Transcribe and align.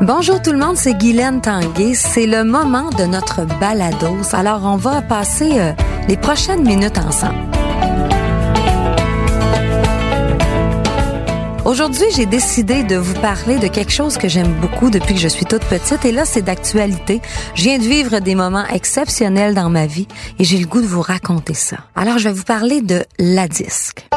Bonjour 0.00 0.40
tout 0.40 0.52
le 0.52 0.58
monde, 0.58 0.76
c'est 0.76 0.94
Guylaine 0.94 1.40
Tanguay. 1.40 1.94
C'est 1.94 2.26
le 2.26 2.44
moment 2.44 2.90
de 2.90 3.04
notre 3.04 3.44
balados. 3.58 4.32
Alors, 4.32 4.60
on 4.64 4.76
va 4.76 5.02
passer 5.02 5.58
euh, 5.58 5.72
les 6.08 6.16
prochaines 6.16 6.62
minutes 6.62 6.98
ensemble. 6.98 7.61
Aujourd'hui, 11.64 12.06
j'ai 12.16 12.26
décidé 12.26 12.82
de 12.82 12.96
vous 12.96 13.14
parler 13.20 13.56
de 13.60 13.68
quelque 13.68 13.92
chose 13.92 14.18
que 14.18 14.26
j'aime 14.26 14.52
beaucoup 14.60 14.90
depuis 14.90 15.14
que 15.14 15.20
je 15.20 15.28
suis 15.28 15.46
toute 15.46 15.64
petite 15.64 16.04
et 16.04 16.10
là, 16.10 16.24
c'est 16.24 16.42
d'actualité. 16.42 17.20
Je 17.54 17.62
viens 17.62 17.78
de 17.78 17.84
vivre 17.84 18.18
des 18.18 18.34
moments 18.34 18.66
exceptionnels 18.66 19.54
dans 19.54 19.70
ma 19.70 19.86
vie 19.86 20.08
et 20.40 20.44
j'ai 20.44 20.58
le 20.58 20.66
goût 20.66 20.80
de 20.80 20.86
vous 20.86 21.02
raconter 21.02 21.54
ça. 21.54 21.76
Alors, 21.94 22.18
je 22.18 22.28
vais 22.28 22.34
vous 22.34 22.42
parler 22.42 22.80
de 22.80 23.04
la 23.20 23.46
disque. 23.46 24.08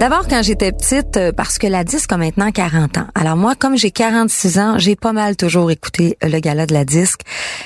D'abord, 0.00 0.26
quand 0.28 0.42
j'étais 0.42 0.72
petite, 0.72 1.18
euh, 1.18 1.30
parce 1.30 1.58
que 1.58 1.66
la 1.66 1.84
disque 1.84 2.10
a 2.10 2.16
maintenant 2.16 2.50
40 2.50 2.96
ans. 2.96 3.06
Alors 3.14 3.36
moi, 3.36 3.54
comme 3.54 3.76
j'ai 3.76 3.90
46 3.90 4.58
ans, 4.58 4.78
j'ai 4.78 4.96
pas 4.96 5.12
mal 5.12 5.36
toujours 5.36 5.70
écouté 5.70 6.16
le 6.22 6.40
gala 6.40 6.64
de 6.64 6.72
la 6.72 6.86
disque. 6.86 7.20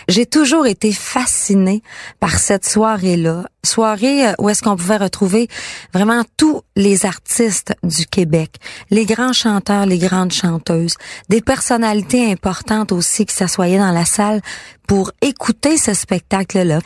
J'ai 0.08 0.26
toujours 0.26 0.66
été 0.66 0.90
fascinée 0.90 1.80
par 2.18 2.40
cette 2.40 2.66
soirée-là. 2.66 3.44
Soirée 3.64 4.26
euh, 4.26 4.32
où 4.40 4.48
est-ce 4.48 4.64
qu'on 4.64 4.74
pouvait 4.74 4.96
retrouver 4.96 5.46
vraiment 5.92 6.24
tous 6.36 6.62
les 6.74 7.06
artistes 7.06 7.72
du 7.84 8.04
Québec, 8.04 8.56
les 8.90 9.06
grands 9.06 9.32
chanteurs, 9.32 9.86
les 9.86 9.98
grandes 9.98 10.32
chanteuses, 10.32 10.96
des 11.28 11.40
personnalités 11.40 12.32
importantes 12.32 12.90
aussi 12.90 13.26
qui 13.26 13.34
s'assoyaient 13.36 13.78
dans 13.78 13.92
la 13.92 14.04
salle 14.04 14.40
pour 14.88 15.12
écouter 15.22 15.76
ce 15.76 15.94
spectacle-là. 15.94 16.80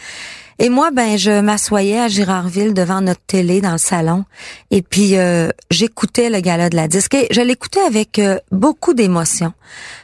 Et 0.61 0.71
moi, 0.71 0.91
ben, 0.91 1.17
je 1.17 1.41
m'assoyais 1.41 2.01
à 2.01 2.09
Girardville 2.09 2.75
devant 2.75 3.01
notre 3.01 3.21
télé 3.27 3.61
dans 3.61 3.73
le 3.73 3.79
salon, 3.79 4.25
et 4.73 4.83
puis 4.83 5.17
euh, 5.17 5.51
j'écoutais 5.71 6.31
le 6.31 6.41
gala 6.41 6.69
de 6.69 6.75
la 6.77 6.89
disque. 6.89 7.15
Et 7.15 7.29
je 7.31 7.41
l'écoutais 7.41 7.81
avec 7.81 8.19
euh, 8.19 8.39
beaucoup 8.51 8.93
d'émotion, 8.93 9.53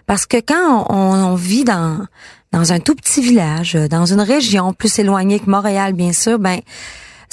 parce 0.06 0.26
que 0.26 0.36
quand 0.36 0.86
on, 0.90 0.94
on, 0.94 1.34
vit 1.34 1.64
dans 1.64 2.06
dans 2.52 2.72
un 2.72 2.78
tout 2.78 2.94
petit 2.94 3.20
village, 3.20 3.74
dans 3.90 4.06
une 4.06 4.20
région 4.20 4.72
plus 4.72 4.96
éloignée 5.00 5.40
que 5.40 5.50
Montréal, 5.50 5.92
bien 5.92 6.12
sûr, 6.12 6.38
ben 6.38 6.60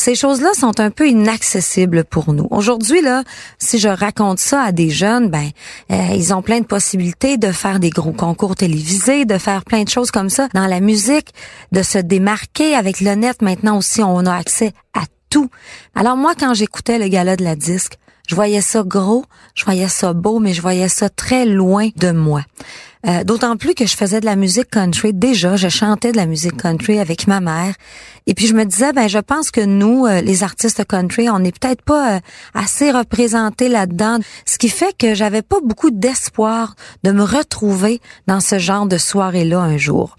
ces 0.01 0.15
choses-là 0.15 0.49
sont 0.55 0.79
un 0.79 0.89
peu 0.89 1.07
inaccessibles 1.07 2.03
pour 2.03 2.33
nous. 2.33 2.47
Aujourd'hui, 2.49 3.01
là, 3.01 3.23
si 3.59 3.77
je 3.77 3.87
raconte 3.87 4.39
ça 4.39 4.63
à 4.63 4.71
des 4.71 4.89
jeunes, 4.89 5.29
ben, 5.29 5.49
euh, 5.91 6.07
ils 6.15 6.33
ont 6.33 6.41
plein 6.41 6.59
de 6.59 6.65
possibilités 6.65 7.37
de 7.37 7.51
faire 7.51 7.79
des 7.79 7.91
gros 7.91 8.11
concours 8.11 8.55
télévisés, 8.55 9.25
de 9.25 9.37
faire 9.37 9.63
plein 9.63 9.83
de 9.83 9.89
choses 9.89 10.09
comme 10.09 10.29
ça 10.29 10.47
dans 10.55 10.65
la 10.65 10.79
musique, 10.79 11.29
de 11.71 11.83
se 11.83 11.99
démarquer 11.99 12.73
avec 12.73 12.99
le. 12.99 13.11
Maintenant 13.41 13.77
aussi, 13.77 14.01
on 14.01 14.25
a 14.25 14.33
accès 14.33 14.71
à 14.93 15.01
tout. 15.29 15.49
Alors 15.95 16.17
moi, 16.17 16.33
quand 16.39 16.53
j'écoutais 16.53 16.97
le 16.97 17.07
gala 17.07 17.35
de 17.35 17.43
la 17.43 17.55
disque, 17.55 17.97
je 18.27 18.35
voyais 18.35 18.61
ça 18.61 18.83
gros, 18.83 19.25
je 19.53 19.65
voyais 19.65 19.89
ça 19.89 20.13
beau, 20.13 20.39
mais 20.39 20.53
je 20.53 20.61
voyais 20.61 20.87
ça 20.87 21.09
très 21.09 21.45
loin 21.45 21.89
de 21.97 22.11
moi. 22.11 22.41
Euh, 23.07 23.23
d'autant 23.23 23.57
plus 23.57 23.73
que 23.73 23.87
je 23.87 23.95
faisais 23.97 24.19
de 24.19 24.25
la 24.25 24.35
musique 24.35 24.69
country. 24.69 25.11
Déjà, 25.13 25.55
je 25.55 25.69
chantais 25.69 26.11
de 26.11 26.17
la 26.17 26.27
musique 26.27 26.57
country 26.57 26.99
avec 26.99 27.27
ma 27.27 27.41
mère. 27.41 27.73
Et 28.27 28.33
puis 28.33 28.47
je 28.47 28.53
me 28.53 28.65
disais, 28.65 28.93
ben 28.93 29.07
je 29.07 29.19
pense 29.19 29.51
que 29.51 29.61
nous, 29.61 30.05
euh, 30.05 30.21
les 30.21 30.43
artistes 30.43 30.85
country, 30.85 31.29
on 31.29 31.39
n'est 31.39 31.51
peut-être 31.51 31.81
pas 31.81 32.15
euh, 32.15 32.19
assez 32.53 32.91
représentés 32.91 33.69
là-dedans. 33.69 34.19
Ce 34.45 34.57
qui 34.57 34.69
fait 34.69 34.95
que 34.97 35.15
j'avais 35.15 35.41
pas 35.41 35.57
beaucoup 35.63 35.91
d'espoir 35.91 36.75
de 37.03 37.11
me 37.11 37.23
retrouver 37.23 37.99
dans 38.27 38.39
ce 38.39 38.59
genre 38.59 38.85
de 38.85 38.97
soirée-là 38.97 39.59
un 39.59 39.77
jour. 39.77 40.15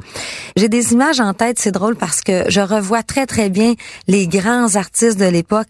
J'ai 0.57 0.69
des 0.69 0.93
images 0.93 1.21
en 1.21 1.33
tête, 1.35 1.59
c'est 1.59 1.73
drôle 1.73 1.97
parce 1.97 2.21
que 2.21 2.45
je 2.49 2.61
revois 2.61 3.03
très 3.03 3.27
très 3.27 3.51
bien 3.51 3.75
les 4.09 4.27
grands 4.27 4.77
artistes 4.77 5.19
de 5.19 5.27
l'époque. 5.27 5.69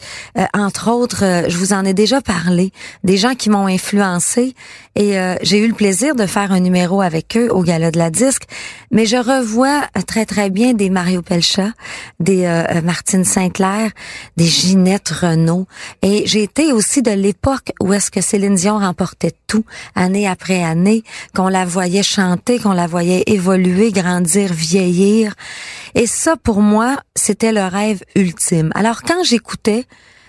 entre 0.55 0.91
autres, 0.91 1.45
je 1.49 1.57
vous 1.57 1.73
en 1.73 1.85
ai 1.85 1.95
déjà 1.95 2.21
parlé, 2.21 2.73
des 3.05 3.17
gens 3.17 3.35
qui 3.35 3.51
m'ont 3.51 3.67
influencé. 3.67 4.55
Et 4.95 5.17
j'ai 5.43 5.59
eu 5.59 5.69
le 5.69 5.75
plaisir 5.75 6.15
de 6.15 6.27
faire 6.27 6.53
un 6.53 6.61
numéro 6.61 7.01
avec 7.01 7.37
eux 7.37 7.49
au 7.51 7.63
Gala 7.63 7.91
de 7.91 7.99
la 7.99 8.11
Disque, 8.11 8.45
mais 8.93 9.07
je 9.07 9.17
revois 9.17 9.89
très 10.07 10.27
très 10.27 10.51
bien 10.51 10.75
des 10.75 10.91
Mario 10.91 11.23
Pelcha, 11.23 11.73
des 12.21 12.45
euh, 12.45 12.63
euh, 12.69 12.83
Martine 12.83 13.25
Saint-Clair, 13.25 13.91
des 14.37 14.47
Ginette 14.47 15.09
Renault, 15.09 15.67
et 16.03 16.25
j'ai 16.27 16.43
été 16.43 16.73
aussi 16.73 17.03
de 17.03 17.11
l'époque 17.11 17.73
où 17.81 17.93
est-ce 17.93 18.11
que 18.11 18.21
Céline 18.21 18.55
Dion 18.55 18.79
remportait 18.79 19.33
tout, 19.47 19.65
année 19.95 20.29
après 20.29 20.63
année, 20.63 21.03
qu'on 21.35 21.49
la 21.49 21.65
voyait 21.65 22.03
chanter, 22.03 22.59
qu'on 22.59 22.73
la 22.73 22.87
voyait 22.87 23.25
évoluer, 23.27 23.91
grandir, 23.91 24.53
vieillir, 24.53 25.35
et 25.95 26.07
ça 26.07 26.37
pour 26.37 26.61
moi 26.61 26.99
c'était 27.17 27.53
le 27.53 27.65
rêve 27.65 28.03
ultime. 28.15 28.71
Alors 28.75 29.03
quand 29.03 29.25
j'écoutais 29.25 29.87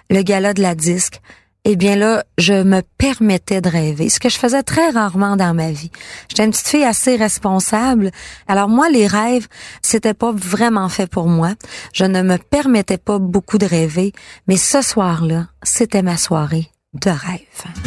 le 0.10 0.22
Gala 0.22 0.54
de 0.54 0.62
la 0.62 0.76
Disque, 0.76 1.22
eh 1.66 1.76
bien 1.76 1.96
là, 1.96 2.24
je 2.38 2.64
me 2.64 2.82
permettais 2.98 3.62
de 3.62 3.70
rêver, 3.70 4.10
ce 4.10 4.20
que 4.20 4.30
je 4.30 4.38
faisais 4.38 4.64
très 4.64 4.90
rarement 4.90 5.38
dans 5.38 5.54
ma 5.54 5.72
vie. 5.72 5.92
J'étais 6.28 6.44
une 6.44 6.52
petite 6.52 6.68
fille 6.68 6.84
assez 6.84 7.16
responsable. 7.16 8.12
Alors 8.48 8.68
moi, 8.68 8.90
les 8.90 9.08
rêves, 9.08 9.48
c'était 9.82 10.14
pas 10.14 10.32
vraiment 10.34 10.90
fait 10.90 11.08
pour 11.08 11.28
moi. 11.28 11.54
Je 11.94 12.04
ne 12.04 12.22
me 12.22 12.38
permettais 12.38 12.98
pas 12.98 13.20
beaucoup 13.20 13.58
de 13.58 13.66
rêver, 13.66 14.12
mais 14.48 14.58
ce 14.58 14.82
soir-là, 14.82 15.48
c'était 15.64 16.02
ma 16.02 16.18
soirée 16.18 16.70
de 16.94 17.10
rêve. 17.10 17.83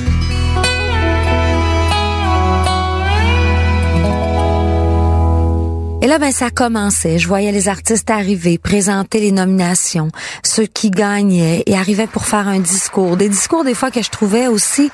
Et 6.06 6.08
là, 6.08 6.20
ben, 6.20 6.30
ça 6.30 6.50
commençait. 6.50 7.18
Je 7.18 7.26
voyais 7.26 7.50
les 7.50 7.66
artistes 7.66 8.10
arriver, 8.10 8.58
présenter 8.58 9.18
les 9.18 9.32
nominations, 9.32 10.12
ceux 10.44 10.66
qui 10.66 10.92
gagnaient 10.92 11.64
et 11.66 11.74
arrivaient 11.74 12.06
pour 12.06 12.26
faire 12.26 12.46
un 12.46 12.60
discours. 12.60 13.16
Des 13.16 13.28
discours, 13.28 13.64
des 13.64 13.74
fois, 13.74 13.90
que 13.90 14.00
je 14.00 14.10
trouvais 14.10 14.46
aussi 14.46 14.92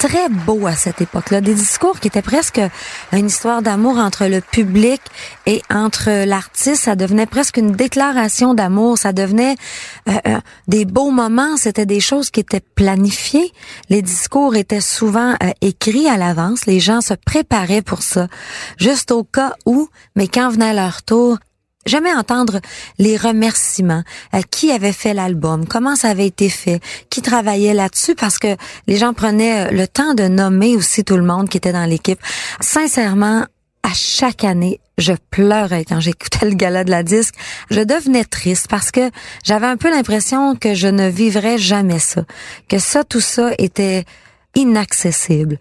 très 0.00 0.30
beau 0.30 0.66
à 0.66 0.72
cette 0.72 1.02
époque-là. 1.02 1.42
Des 1.42 1.52
discours 1.52 2.00
qui 2.00 2.08
étaient 2.08 2.22
presque 2.22 2.60
une 3.12 3.26
histoire 3.26 3.60
d'amour 3.60 3.98
entre 3.98 4.24
le 4.24 4.40
public 4.40 5.02
et 5.44 5.60
entre 5.68 6.24
l'artiste. 6.24 6.84
Ça 6.84 6.96
devenait 6.96 7.26
presque 7.26 7.58
une 7.58 7.72
déclaration 7.72 8.54
d'amour. 8.54 8.96
Ça 8.96 9.12
devenait 9.12 9.56
euh, 10.08 10.12
euh, 10.26 10.40
des 10.68 10.86
beaux 10.86 11.10
moments. 11.10 11.58
C'était 11.58 11.84
des 11.84 12.00
choses 12.00 12.30
qui 12.30 12.40
étaient 12.40 12.62
planifiées. 12.74 13.52
Les 13.90 14.00
discours 14.00 14.56
étaient 14.56 14.80
souvent 14.80 15.34
euh, 15.42 15.50
écrits 15.60 16.08
à 16.08 16.16
l'avance. 16.16 16.64
Les 16.64 16.80
gens 16.80 17.02
se 17.02 17.12
préparaient 17.12 17.82
pour 17.82 18.02
ça. 18.02 18.28
Juste 18.78 19.10
au 19.10 19.22
cas 19.22 19.52
où, 19.66 19.90
mais 20.16 20.28
quand 20.28 20.48
venait 20.48 20.72
leur 20.72 21.02
tour, 21.02 21.36
jamais 21.86 22.14
entendre 22.14 22.60
les 22.98 23.16
remerciements, 23.16 24.02
euh, 24.34 24.40
qui 24.50 24.70
avait 24.70 24.92
fait 24.92 25.14
l'album, 25.14 25.66
comment 25.66 25.96
ça 25.96 26.08
avait 26.08 26.26
été 26.26 26.48
fait, 26.48 26.80
qui 27.08 27.22
travaillait 27.22 27.74
là-dessus, 27.74 28.14
parce 28.14 28.38
que 28.38 28.56
les 28.86 28.96
gens 28.96 29.14
prenaient 29.14 29.68
euh, 29.68 29.70
le 29.70 29.88
temps 29.88 30.14
de 30.14 30.24
nommer 30.24 30.76
aussi 30.76 31.04
tout 31.04 31.16
le 31.16 31.24
monde 31.24 31.48
qui 31.48 31.56
était 31.56 31.72
dans 31.72 31.86
l'équipe. 31.86 32.20
Sincèrement, 32.60 33.44
à 33.82 33.94
chaque 33.94 34.44
année, 34.44 34.80
je 34.98 35.14
pleurais 35.30 35.84
quand 35.84 36.00
j'écoutais 36.00 36.46
le 36.46 36.54
gala 36.54 36.84
de 36.84 36.90
la 36.90 37.02
disque. 37.02 37.34
Je 37.70 37.80
devenais 37.80 38.24
triste 38.24 38.68
parce 38.68 38.90
que 38.90 39.10
j'avais 39.42 39.66
un 39.66 39.76
peu 39.76 39.90
l'impression 39.90 40.54
que 40.54 40.74
je 40.74 40.88
ne 40.88 41.08
vivrais 41.08 41.58
jamais 41.58 41.98
ça, 41.98 42.24
que 42.68 42.78
ça, 42.78 43.04
tout 43.04 43.20
ça 43.20 43.52
était 43.58 44.04
inaccessible. 44.54 45.58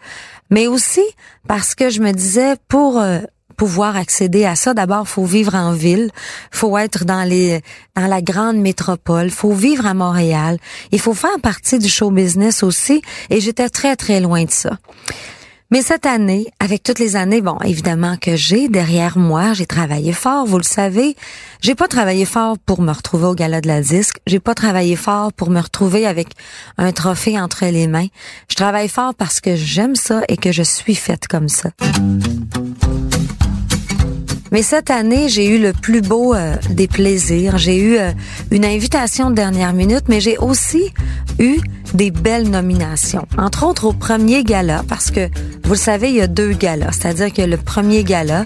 Mais 0.50 0.68
aussi 0.68 1.04
parce 1.48 1.76
que 1.76 1.90
je 1.90 2.02
me 2.02 2.12
disais, 2.12 2.56
pour 2.68 3.00
euh, 3.00 3.20
pouvoir 3.60 3.98
accéder 3.98 4.46
à 4.46 4.56
ça, 4.56 4.74
d'abord, 4.74 5.06
faut 5.06 5.26
vivre 5.26 5.54
en 5.54 5.74
ville, 5.74 6.12
faut 6.50 6.78
être 6.78 7.04
dans 7.04 7.28
les 7.28 7.62
dans 7.98 8.08
la 8.08 8.22
grande 8.22 8.56
métropole, 8.56 9.30
faut 9.30 9.52
vivre 9.52 9.86
à 9.86 9.94
Montréal, 9.94 10.58
il 10.94 11.00
faut 11.00 11.14
faire 11.14 11.40
partie 11.44 11.78
du 11.78 11.90
show 11.90 12.10
business 12.10 12.64
aussi, 12.64 13.02
et 13.30 13.42
j'étais 13.42 13.68
très 13.68 13.98
très 13.98 14.22
loin 14.22 14.46
de 14.46 14.52
ça. 14.52 14.78
Mais 15.72 15.84
cette 15.84 16.08
année, 16.08 16.48
avec 16.60 16.82
toutes 16.82 16.98
les 16.98 17.16
années, 17.16 17.42
bon, 17.42 17.58
évidemment 17.64 18.16
que 18.18 18.36
j'ai 18.36 18.70
derrière 18.70 19.20
moi, 19.20 19.54
j'ai 19.54 19.68
travaillé 19.68 20.14
fort, 20.14 20.48
vous 20.48 20.58
le 20.58 20.64
savez. 20.64 21.16
J'ai 21.62 21.76
pas 21.76 21.88
travaillé 21.88 22.26
fort 22.26 22.58
pour 22.58 22.82
me 22.82 22.92
retrouver 22.92 23.26
au 23.26 23.36
gala 23.36 23.62
de 23.62 23.68
la 23.68 23.82
disque. 23.82 24.20
J'ai 24.26 24.40
pas 24.40 24.56
travaillé 24.56 24.96
fort 24.96 25.32
pour 25.32 25.52
me 25.52 25.62
retrouver 25.62 26.08
avec 26.08 26.30
un 26.80 26.92
trophée 26.92 27.40
entre 27.40 27.66
les 27.66 27.88
mains. 27.88 28.08
Je 28.50 28.56
travaille 28.56 28.90
fort 28.90 29.14
parce 29.14 29.42
que 29.42 29.56
j'aime 29.56 29.96
ça 29.96 30.22
et 30.28 30.38
que 30.38 30.52
je 30.52 30.64
suis 30.64 30.96
faite 30.96 31.28
comme 31.28 31.50
ça. 31.50 31.70
Mais 34.52 34.62
cette 34.64 34.90
année, 34.90 35.30
j'ai 35.30 35.48
eu 35.48 35.60
le 35.60 35.74
plus 35.74 36.02
beau 36.02 36.34
euh, 36.34 36.56
des 36.72 36.88
plaisirs. 36.88 37.58
J'ai 37.58 37.78
eu 37.78 37.98
euh, 37.98 38.12
une 38.52 38.66
invitation 38.66 39.30
de 39.30 39.36
dernière 39.36 39.74
minute, 39.74 40.06
mais 40.08 40.20
j'ai 40.20 40.38
aussi 40.38 40.94
eu 41.40 41.58
des 41.94 42.12
belles 42.12 42.50
nominations. 42.50 43.28
Entre 43.38 43.66
autres 43.66 43.86
au 43.86 43.94
premier 43.94 44.44
gala, 44.44 44.84
parce 44.88 45.12
que 45.12 45.30
vous 45.64 45.72
le 45.72 45.78
savez, 45.78 46.10
il 46.10 46.16
y 46.16 46.22
a 46.22 46.28
deux 46.28 46.54
galas. 46.54 46.92
C'est-à-dire 46.92 47.34
que 47.34 47.42
le 47.42 47.58
premier 47.58 48.04
gala, 48.04 48.46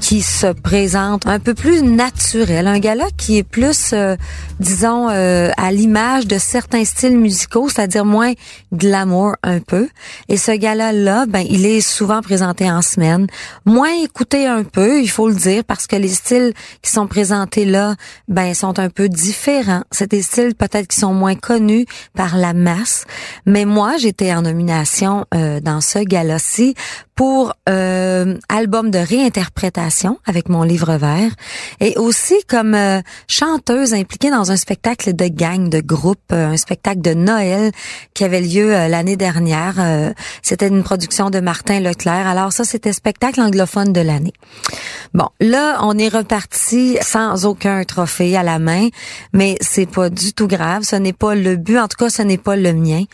qui 0.00 0.22
se 0.22 0.46
présente 0.46 1.26
un 1.26 1.38
peu 1.38 1.54
plus 1.54 1.82
naturel, 1.82 2.66
un 2.66 2.78
gala 2.78 3.06
qui 3.16 3.38
est 3.38 3.42
plus, 3.42 3.90
euh, 3.92 4.16
disons, 4.60 5.08
euh, 5.10 5.50
à 5.56 5.72
l'image 5.72 6.26
de 6.26 6.38
certains 6.38 6.84
styles 6.84 7.18
musicaux, 7.18 7.68
c'est-à-dire 7.68 8.04
moins 8.04 8.32
glamour 8.72 9.36
un 9.42 9.60
peu. 9.60 9.88
Et 10.28 10.36
ce 10.36 10.52
gala-là, 10.52 11.26
ben, 11.26 11.44
il 11.48 11.66
est 11.66 11.80
souvent 11.80 12.20
présenté 12.20 12.70
en 12.70 12.82
semaine, 12.82 13.26
moins 13.64 13.92
écouté 14.02 14.46
un 14.46 14.64
peu, 14.64 15.00
il 15.00 15.10
faut 15.10 15.28
le 15.28 15.34
dire, 15.34 15.64
parce 15.64 15.86
que 15.86 15.96
les 15.96 16.08
styles 16.08 16.52
qui 16.82 16.90
sont 16.90 17.06
présentés 17.06 17.64
là, 17.64 17.94
ben, 18.28 18.54
sont 18.54 18.78
un 18.78 18.90
peu 18.90 19.08
différents. 19.08 19.82
C'est 19.90 20.10
des 20.10 20.22
styles 20.22 20.54
peut-être 20.54 20.88
qui 20.88 21.00
sont 21.00 21.14
moins 21.14 21.34
connus 21.34 21.86
par 22.14 22.36
la 22.36 22.52
masse. 22.52 22.75
Mais 23.44 23.64
moi, 23.64 23.96
j'étais 23.98 24.32
en 24.32 24.42
nomination 24.42 25.26
euh, 25.34 25.60
dans 25.60 25.80
ce 25.80 25.98
gala-ci 25.98 26.74
pour 27.16 27.54
euh, 27.66 28.36
album 28.50 28.90
de 28.90 28.98
réinterprétation 28.98 30.18
avec 30.26 30.50
mon 30.50 30.62
livre 30.62 30.96
vert 30.96 31.32
et 31.80 31.96
aussi 31.96 32.34
comme 32.46 32.74
euh, 32.74 33.00
chanteuse 33.26 33.94
impliquée 33.94 34.30
dans 34.30 34.52
un 34.52 34.56
spectacle 34.56 35.16
de 35.16 35.26
gang, 35.26 35.70
de 35.70 35.80
groupe, 35.80 36.20
euh, 36.30 36.52
un 36.52 36.58
spectacle 36.58 37.00
de 37.00 37.14
Noël 37.14 37.72
qui 38.12 38.22
avait 38.22 38.42
lieu 38.42 38.68
l'année 38.68 39.16
dernière. 39.16 39.76
c'était 40.42 40.68
une 40.68 40.82
production 40.82 41.30
de 41.30 41.40
Martin 41.40 41.80
Leclerc. 41.80 42.26
Alors 42.26 42.52
ça, 42.52 42.64
c'était 42.64 42.92
spectacle 42.92 43.40
anglophone 43.40 43.94
de 43.94 44.00
l'année. 44.02 44.34
Bon, 45.14 45.28
là, 45.40 45.78
on 45.82 45.96
est 45.96 46.08
reparti 46.08 46.98
sans 47.00 47.46
aucun 47.46 47.82
trophée 47.84 48.36
à 48.36 48.42
la 48.42 48.58
main, 48.58 48.88
mais 49.32 49.56
c'est 49.62 49.88
pas 49.90 50.10
du 50.10 50.34
tout 50.34 50.48
grave. 50.48 50.82
Ce 50.82 50.96
n'est 50.96 51.14
pas 51.14 51.34
le 51.34 51.56
but. 51.56 51.78
En 51.78 51.88
tout 51.88 51.96
cas, 51.98 52.10
ce 52.10 52.22
n'est 52.22 52.38
pas 52.38 52.56
le 52.56 52.74
mien. 52.74 53.04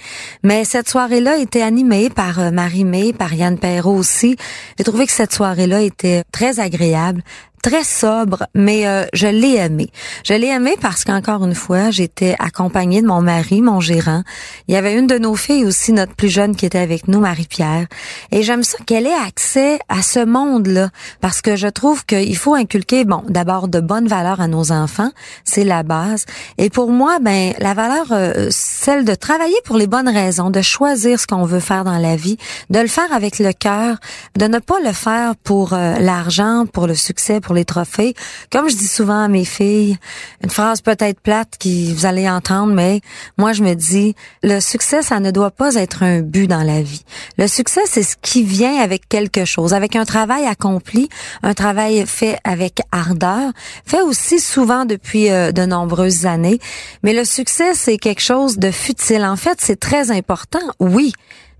Mais 0.42 0.64
cette 0.64 0.88
soirée-là 0.88 1.36
était 1.36 1.62
animée 1.62 2.10
par 2.10 2.50
Marie-Mé, 2.52 3.12
par 3.12 3.32
Yann 3.32 3.58
Perrault 3.58 3.91
aussi. 3.92 4.36
J'ai 4.78 4.84
trouvé 4.84 5.06
que 5.06 5.12
cette 5.12 5.32
soirée-là 5.32 5.82
était 5.82 6.24
très 6.32 6.60
agréable 6.60 7.22
très 7.62 7.84
sobre, 7.84 8.46
mais 8.54 8.88
euh, 8.88 9.06
je 9.14 9.28
l'ai 9.28 9.54
aimé. 9.54 9.88
Je 10.24 10.34
l'ai 10.34 10.48
aimé 10.48 10.74
parce 10.80 11.04
qu'encore 11.04 11.44
une 11.44 11.54
fois, 11.54 11.90
j'étais 11.90 12.34
accompagnée 12.40 13.02
de 13.02 13.06
mon 13.06 13.22
mari, 13.22 13.62
mon 13.62 13.78
gérant. 13.80 14.24
Il 14.66 14.74
y 14.74 14.76
avait 14.76 14.98
une 14.98 15.06
de 15.06 15.16
nos 15.16 15.36
filles 15.36 15.64
aussi, 15.64 15.92
notre 15.92 16.14
plus 16.14 16.28
jeune, 16.28 16.56
qui 16.56 16.66
était 16.66 16.78
avec 16.78 17.06
nous, 17.06 17.20
Marie-Pierre. 17.20 17.86
Et 18.32 18.42
j'aime 18.42 18.64
ça 18.64 18.78
qu'elle 18.84 19.06
ait 19.06 19.14
accès 19.26 19.78
à 19.88 20.02
ce 20.02 20.24
monde-là, 20.24 20.90
parce 21.20 21.40
que 21.40 21.54
je 21.54 21.68
trouve 21.68 22.04
qu'il 22.04 22.36
faut 22.36 22.54
inculquer, 22.54 23.04
bon, 23.04 23.22
d'abord 23.28 23.68
de 23.68 23.78
bonnes 23.78 24.08
valeurs 24.08 24.40
à 24.40 24.48
nos 24.48 24.72
enfants, 24.72 25.10
c'est 25.44 25.64
la 25.64 25.84
base. 25.84 26.26
Et 26.58 26.68
pour 26.68 26.90
moi, 26.90 27.20
ben, 27.20 27.54
la 27.60 27.74
valeur, 27.74 28.06
euh, 28.10 28.48
celle 28.50 29.04
de 29.04 29.14
travailler 29.14 29.56
pour 29.64 29.76
les 29.76 29.86
bonnes 29.86 30.08
raisons, 30.08 30.50
de 30.50 30.62
choisir 30.62 31.20
ce 31.20 31.28
qu'on 31.28 31.44
veut 31.44 31.60
faire 31.60 31.84
dans 31.84 31.98
la 31.98 32.16
vie, 32.16 32.38
de 32.70 32.80
le 32.80 32.88
faire 32.88 33.12
avec 33.12 33.38
le 33.38 33.52
cœur, 33.52 33.98
de 34.36 34.46
ne 34.46 34.58
pas 34.58 34.80
le 34.84 34.92
faire 34.92 35.36
pour 35.36 35.74
euh, 35.74 35.94
l'argent, 36.00 36.66
pour 36.66 36.88
le 36.88 36.96
succès, 36.96 37.40
pour 37.40 37.51
les 37.52 37.64
trophées. 37.64 38.14
Comme 38.50 38.68
je 38.68 38.76
dis 38.76 38.88
souvent 38.88 39.24
à 39.24 39.28
mes 39.28 39.44
filles, 39.44 39.98
une 40.42 40.50
phrase 40.50 40.80
peut-être 40.80 41.20
plate 41.20 41.56
qui 41.58 41.92
vous 41.92 42.06
allez 42.06 42.28
entendre, 42.28 42.72
mais 42.72 43.00
moi 43.38 43.52
je 43.52 43.62
me 43.62 43.74
dis, 43.74 44.14
le 44.42 44.60
succès, 44.60 45.02
ça 45.02 45.20
ne 45.20 45.30
doit 45.30 45.50
pas 45.50 45.74
être 45.74 46.02
un 46.02 46.20
but 46.20 46.46
dans 46.46 46.62
la 46.62 46.82
vie. 46.82 47.04
Le 47.38 47.46
succès, 47.46 47.82
c'est 47.86 48.02
ce 48.02 48.16
qui 48.20 48.42
vient 48.42 48.80
avec 48.80 49.08
quelque 49.08 49.44
chose, 49.44 49.74
avec 49.74 49.96
un 49.96 50.04
travail 50.04 50.44
accompli, 50.46 51.08
un 51.42 51.54
travail 51.54 52.04
fait 52.06 52.38
avec 52.44 52.80
ardeur, 52.90 53.52
fait 53.84 54.02
aussi 54.02 54.40
souvent 54.40 54.84
depuis 54.84 55.30
euh, 55.30 55.52
de 55.52 55.64
nombreuses 55.64 56.26
années. 56.26 56.58
Mais 57.02 57.12
le 57.12 57.24
succès, 57.24 57.74
c'est 57.74 57.98
quelque 57.98 58.22
chose 58.22 58.58
de 58.58 58.70
futile. 58.70 59.24
En 59.24 59.36
fait, 59.36 59.58
c'est 59.60 59.78
très 59.78 60.10
important, 60.10 60.60
oui. 60.78 61.12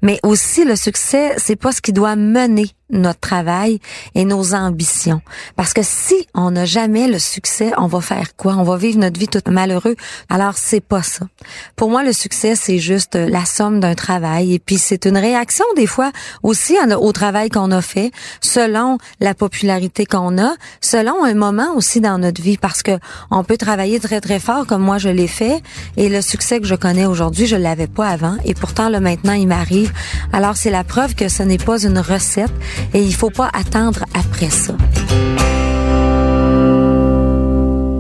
Mais 0.03 0.19
aussi 0.25 0.65
le 0.65 0.75
succès, 0.75 1.35
c'est 1.39 1.57
pas 1.57 1.71
ce 1.71 1.81
qui 1.81 1.93
doit 1.93 2.17
mener 2.17 2.71
notre 2.93 3.21
travail 3.21 3.81
et 4.15 4.25
nos 4.25 4.55
ambitions. 4.55 5.23
Parce 5.57 5.73
que 5.73 5.83
si 5.83 6.29
on 6.35 6.53
n'a 6.53 6.67
jamais 6.67 7.09
le 7.09 7.19
succès, 7.19 7.73
on 7.79 7.87
va 7.87 8.01
faire 8.01 8.37
quoi? 8.37 8.55
On 8.55 8.63
va 8.63 8.77
vivre 8.77 8.99
notre 8.99 9.19
vie 9.19 9.29
toute 9.29 9.49
malheureux. 9.49 9.97
Alors, 10.29 10.57
c'est 10.57 10.81
pas 10.81 11.03
ça. 11.03 11.27
Pour 11.75 11.91
moi, 11.91 12.05
le 12.05 12.13
succès, 12.13 12.55
c'est 12.55 12.79
juste 12.79 13.15
la 13.15 13.45
somme 13.45 13.81
d'un 13.81 13.95
travail. 13.95 14.55
Et 14.55 14.59
puis, 14.59 14.79
c'est 14.79 15.07
une 15.07 15.17
réaction, 15.17 15.65
des 15.75 15.87
fois, 15.87 16.13
aussi 16.43 16.77
au 17.01 17.13
travail 17.13 17.49
qu'on 17.49 17.71
a 17.71 17.83
fait, 17.83 18.13
selon 18.41 18.99
la 19.21 19.35
popularité 19.35 20.07
qu'on 20.07 20.39
a, 20.39 20.53
selon 20.81 21.25
un 21.25 21.35
moment 21.35 21.75
aussi 21.75 22.01
dans 22.01 22.19
notre 22.19 22.43
vie. 22.43 22.59
Parce 22.59 22.83
que 22.83 22.99
on 23.31 23.43
peut 23.45 23.57
travailler 23.57 23.99
très, 24.01 24.21
très 24.21 24.39
fort, 24.39 24.67
comme 24.67 24.83
moi, 24.83 24.99
je 24.99 25.09
l'ai 25.09 25.29
fait. 25.29 25.63
Et 25.97 26.09
le 26.09 26.21
succès 26.21 26.61
que 26.61 26.67
je 26.67 26.75
connais 26.75 27.07
aujourd'hui, 27.07 27.47
je 27.47 27.57
l'avais 27.57 27.87
pas 27.87 28.09
avant. 28.09 28.37
Et 28.45 28.55
pourtant, 28.55 28.89
là, 28.89 29.01
maintenant, 29.01 29.33
il 29.33 29.49
m'arrive. 29.49 29.93
Alors, 30.33 30.57
c'est 30.57 30.71
la 30.71 30.85
preuve 30.85 31.15
que 31.15 31.29
ce 31.29 31.43
n'est 31.43 31.59
pas 31.59 31.83
une 31.83 31.99
recette 31.99 32.53
et 32.95 33.03
il 33.03 33.15
faut 33.15 33.31
pas 33.31 33.51
attendre 33.53 34.05
après 34.15 34.51
ça. 34.51 34.75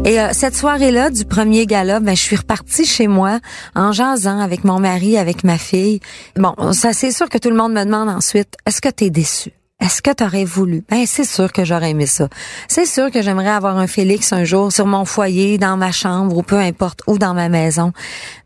Et 0.05 0.20
euh, 0.20 0.31
cette 0.32 0.56
soirée-là 0.56 1.11
du 1.11 1.25
premier 1.25 1.64
gala, 1.64 2.00
ben 2.00 2.17
je 2.17 2.23
suis 2.23 2.37
repartie 2.37 2.84
chez 2.84 3.06
moi 3.06 3.38
en 3.76 3.93
jasant 3.93 4.40
avec 4.40 4.64
mon 4.64 4.81
mari, 4.81 5.17
avec 5.17 5.44
ma 5.44 5.58
fille. 5.58 6.00
Bon, 6.37 6.55
ça 6.73 6.93
c'est 6.93 7.12
sûr 7.12 7.29
que 7.29 7.38
tout 7.38 7.50
le 7.50 7.56
monde 7.56 7.73
me 7.73 7.84
demande 7.84 8.08
ensuite, 8.08 8.56
est-ce 8.67 8.81
que 8.81 8.88
tu 8.88 9.05
es 9.05 9.11
déçu 9.11 9.52
est-ce 9.82 10.00
que 10.00 10.12
tu 10.12 10.23
aurais 10.23 10.44
voulu? 10.44 10.84
Ben, 10.88 11.06
c'est 11.06 11.25
sûr 11.25 11.52
que 11.52 11.64
j'aurais 11.64 11.90
aimé 11.90 12.06
ça. 12.06 12.29
C'est 12.69 12.87
sûr 12.87 13.11
que 13.11 13.20
j'aimerais 13.20 13.49
avoir 13.49 13.79
un 13.79 13.88
Félix 13.88 14.32
un 14.32 14.44
jour 14.44 14.70
sur 14.70 14.87
mon 14.87 15.05
foyer, 15.05 15.58
dans 15.58 15.76
ma 15.76 15.90
chambre, 15.90 16.37
ou 16.37 16.43
peu 16.44 16.58
importe, 16.58 17.00
ou 17.08 17.19
dans 17.19 17.34
ma 17.34 17.49
maison. 17.49 17.93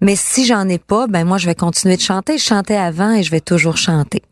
Mais 0.01 0.17
si 0.17 0.47
j'en 0.47 0.67
ai 0.67 0.79
pas, 0.79 1.07
ben, 1.09 1.25
moi, 1.25 1.37
je 1.37 1.45
vais 1.45 1.55
continuer 1.55 1.99
de 1.99 2.01
chanter. 2.01 2.39
Je 2.39 2.43
chantais 2.43 2.77
avant 2.77 3.13
et 3.13 3.23
je 3.23 3.31
vais 3.31 3.43
toujours 3.43 3.77
chanter. 3.77 4.23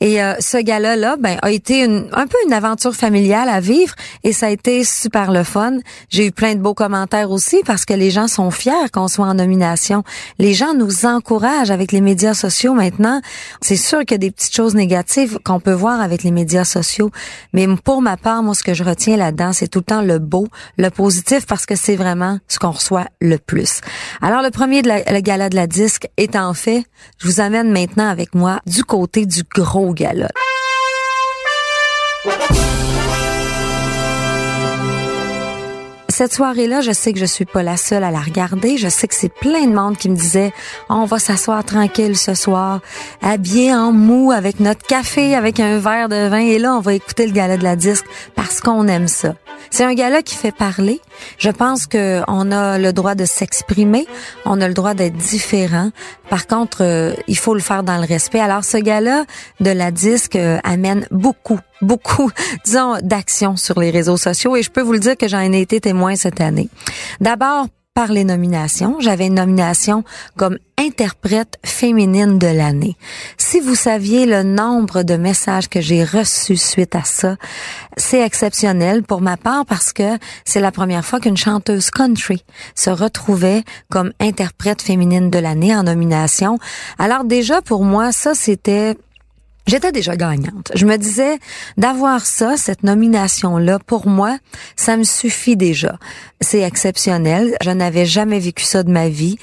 Et 0.00 0.22
euh, 0.22 0.32
ce 0.40 0.56
gala 0.56 0.96
là 0.96 1.16
ben, 1.20 1.36
a 1.42 1.50
été 1.50 1.84
une, 1.84 2.08
un 2.14 2.26
peu 2.26 2.38
une 2.46 2.54
aventure 2.54 2.94
familiale 2.94 3.50
à 3.50 3.60
vivre 3.60 3.94
et 4.24 4.32
ça 4.32 4.46
a 4.46 4.50
été 4.50 4.82
super 4.82 5.32
le 5.32 5.44
fun. 5.44 5.76
J'ai 6.08 6.26
eu 6.26 6.32
plein 6.32 6.54
de 6.54 6.60
beaux 6.60 6.74
commentaires 6.74 7.30
aussi 7.32 7.60
parce 7.66 7.84
que 7.84 7.92
les 7.92 8.10
gens 8.10 8.28
sont 8.28 8.50
fiers 8.50 8.88
qu'on 8.94 9.08
soit 9.08 9.26
en 9.26 9.34
nomination. 9.34 10.04
Les 10.38 10.54
gens 10.54 10.72
nous 10.72 11.04
encouragent 11.04 11.70
avec 11.70 11.92
les 11.92 12.00
médias 12.00 12.32
sociaux 12.32 12.72
maintenant. 12.72 13.20
C'est 13.60 13.76
sûr 13.76 14.00
qu'il 14.00 14.12
y 14.12 14.14
a 14.14 14.18
des 14.18 14.30
petites 14.30 14.56
choses 14.56 14.74
négatives 14.74 15.38
qu'on 15.44 15.60
peut 15.60 15.72
voir 15.72 16.00
avec 16.00 16.22
les 16.22 16.30
médias 16.30 16.45
sociaux. 16.64 17.10
Mais 17.52 17.66
pour 17.84 18.02
ma 18.02 18.16
part, 18.16 18.42
moi, 18.42 18.54
ce 18.54 18.62
que 18.62 18.74
je 18.74 18.84
retiens 18.84 19.16
là-dedans, 19.16 19.52
c'est 19.52 19.68
tout 19.68 19.80
le 19.80 19.84
temps 19.84 20.02
le 20.02 20.18
beau, 20.18 20.48
le 20.78 20.90
positif, 20.90 21.46
parce 21.46 21.66
que 21.66 21.76
c'est 21.76 21.96
vraiment 21.96 22.38
ce 22.48 22.58
qu'on 22.58 22.70
reçoit 22.70 23.06
le 23.20 23.38
plus. 23.38 23.80
Alors, 24.22 24.42
le 24.42 24.50
premier 24.50 24.82
de 24.82 24.88
la, 24.88 25.02
le 25.12 25.20
gala 25.20 25.48
de 25.48 25.56
la 25.56 25.66
disque 25.66 26.08
étant 26.16 26.52
fait, 26.54 26.84
je 27.18 27.26
vous 27.26 27.40
amène 27.40 27.70
maintenant 27.70 28.08
avec 28.08 28.34
moi 28.34 28.60
du 28.66 28.84
côté 28.84 29.26
du 29.26 29.42
gros 29.54 29.92
gala. 29.92 30.28
Cette 36.16 36.32
soirée-là, 36.32 36.80
je 36.80 36.92
sais 36.92 37.12
que 37.12 37.18
je 37.18 37.26
suis 37.26 37.44
pas 37.44 37.62
la 37.62 37.76
seule 37.76 38.02
à 38.02 38.10
la 38.10 38.20
regarder. 38.20 38.78
Je 38.78 38.88
sais 38.88 39.06
que 39.06 39.14
c'est 39.14 39.28
plein 39.28 39.66
de 39.66 39.74
monde 39.74 39.98
qui 39.98 40.08
me 40.08 40.16
disait, 40.16 40.50
on 40.88 41.04
va 41.04 41.18
s'asseoir 41.18 41.62
tranquille 41.62 42.16
ce 42.16 42.32
soir, 42.32 42.80
habillé 43.20 43.74
en 43.74 43.92
mou 43.92 44.32
avec 44.32 44.58
notre 44.58 44.80
café, 44.80 45.34
avec 45.34 45.60
un 45.60 45.78
verre 45.78 46.08
de 46.08 46.26
vin. 46.26 46.38
Et 46.38 46.58
là, 46.58 46.74
on 46.74 46.80
va 46.80 46.94
écouter 46.94 47.26
le 47.26 47.32
gala 47.32 47.58
de 47.58 47.62
la 47.62 47.76
disque 47.76 48.06
parce 48.34 48.62
qu'on 48.62 48.88
aime 48.88 49.08
ça. 49.08 49.34
C'est 49.68 49.84
un 49.84 49.92
gala 49.92 50.22
qui 50.22 50.36
fait 50.36 50.56
parler. 50.56 51.02
Je 51.36 51.50
pense 51.50 51.86
que 51.86 52.22
on 52.28 52.50
a 52.50 52.78
le 52.78 52.94
droit 52.94 53.14
de 53.14 53.26
s'exprimer. 53.26 54.06
On 54.46 54.62
a 54.62 54.68
le 54.68 54.74
droit 54.74 54.94
d'être 54.94 55.18
différent. 55.18 55.90
Par 56.30 56.46
contre, 56.46 56.78
euh, 56.80 57.12
il 57.28 57.36
faut 57.36 57.52
le 57.52 57.60
faire 57.60 57.82
dans 57.82 57.98
le 57.98 58.06
respect. 58.06 58.40
Alors, 58.40 58.64
ce 58.64 58.78
gala 58.78 59.26
de 59.60 59.70
la 59.70 59.90
disque 59.90 60.36
euh, 60.36 60.58
amène 60.64 61.06
beaucoup 61.10 61.60
beaucoup, 61.82 62.30
disons, 62.64 62.96
d'actions 63.02 63.56
sur 63.56 63.80
les 63.80 63.90
réseaux 63.90 64.16
sociaux 64.16 64.56
et 64.56 64.62
je 64.62 64.70
peux 64.70 64.82
vous 64.82 64.92
le 64.92 64.98
dire 64.98 65.16
que 65.16 65.28
j'en 65.28 65.40
ai 65.40 65.60
été 65.60 65.80
témoin 65.80 66.16
cette 66.16 66.40
année. 66.40 66.68
D'abord, 67.20 67.66
par 67.96 68.12
les 68.12 68.24
nominations. 68.24 69.00
J'avais 69.00 69.28
une 69.28 69.36
nomination 69.36 70.04
comme 70.36 70.58
interprète 70.78 71.58
féminine 71.64 72.38
de 72.38 72.46
l'année. 72.46 72.94
Si 73.38 73.58
vous 73.58 73.74
saviez 73.74 74.26
le 74.26 74.42
nombre 74.42 75.02
de 75.02 75.16
messages 75.16 75.70
que 75.70 75.80
j'ai 75.80 76.04
reçus 76.04 76.58
suite 76.58 76.94
à 76.94 77.04
ça, 77.04 77.36
c'est 77.96 78.20
exceptionnel 78.20 79.02
pour 79.02 79.22
ma 79.22 79.38
part 79.38 79.64
parce 79.64 79.94
que 79.94 80.18
c'est 80.44 80.60
la 80.60 80.72
première 80.72 81.06
fois 81.06 81.20
qu'une 81.20 81.38
chanteuse 81.38 81.88
country 81.88 82.44
se 82.74 82.90
retrouvait 82.90 83.64
comme 83.90 84.12
interprète 84.20 84.82
féminine 84.82 85.30
de 85.30 85.38
l'année 85.38 85.74
en 85.74 85.84
nomination. 85.84 86.58
Alors 86.98 87.24
déjà 87.24 87.62
pour 87.62 87.82
moi, 87.82 88.12
ça 88.12 88.34
c'était 88.34 88.98
J'étais 89.66 89.90
déjà 89.90 90.16
gagnante. 90.16 90.70
Je 90.74 90.86
me 90.86 90.96
disais, 90.96 91.38
d'avoir 91.76 92.24
ça, 92.24 92.56
cette 92.56 92.84
nomination-là, 92.84 93.80
pour 93.84 94.06
moi, 94.06 94.38
ça 94.76 94.96
me 94.96 95.02
suffit 95.02 95.56
déjà. 95.56 95.98
C'est 96.40 96.60
exceptionnel. 96.60 97.56
Je 97.60 97.70
n'avais 97.70 98.06
jamais 98.06 98.38
vécu 98.38 98.64
ça 98.64 98.84
de 98.84 98.90
ma 98.90 99.08
vie. 99.08 99.38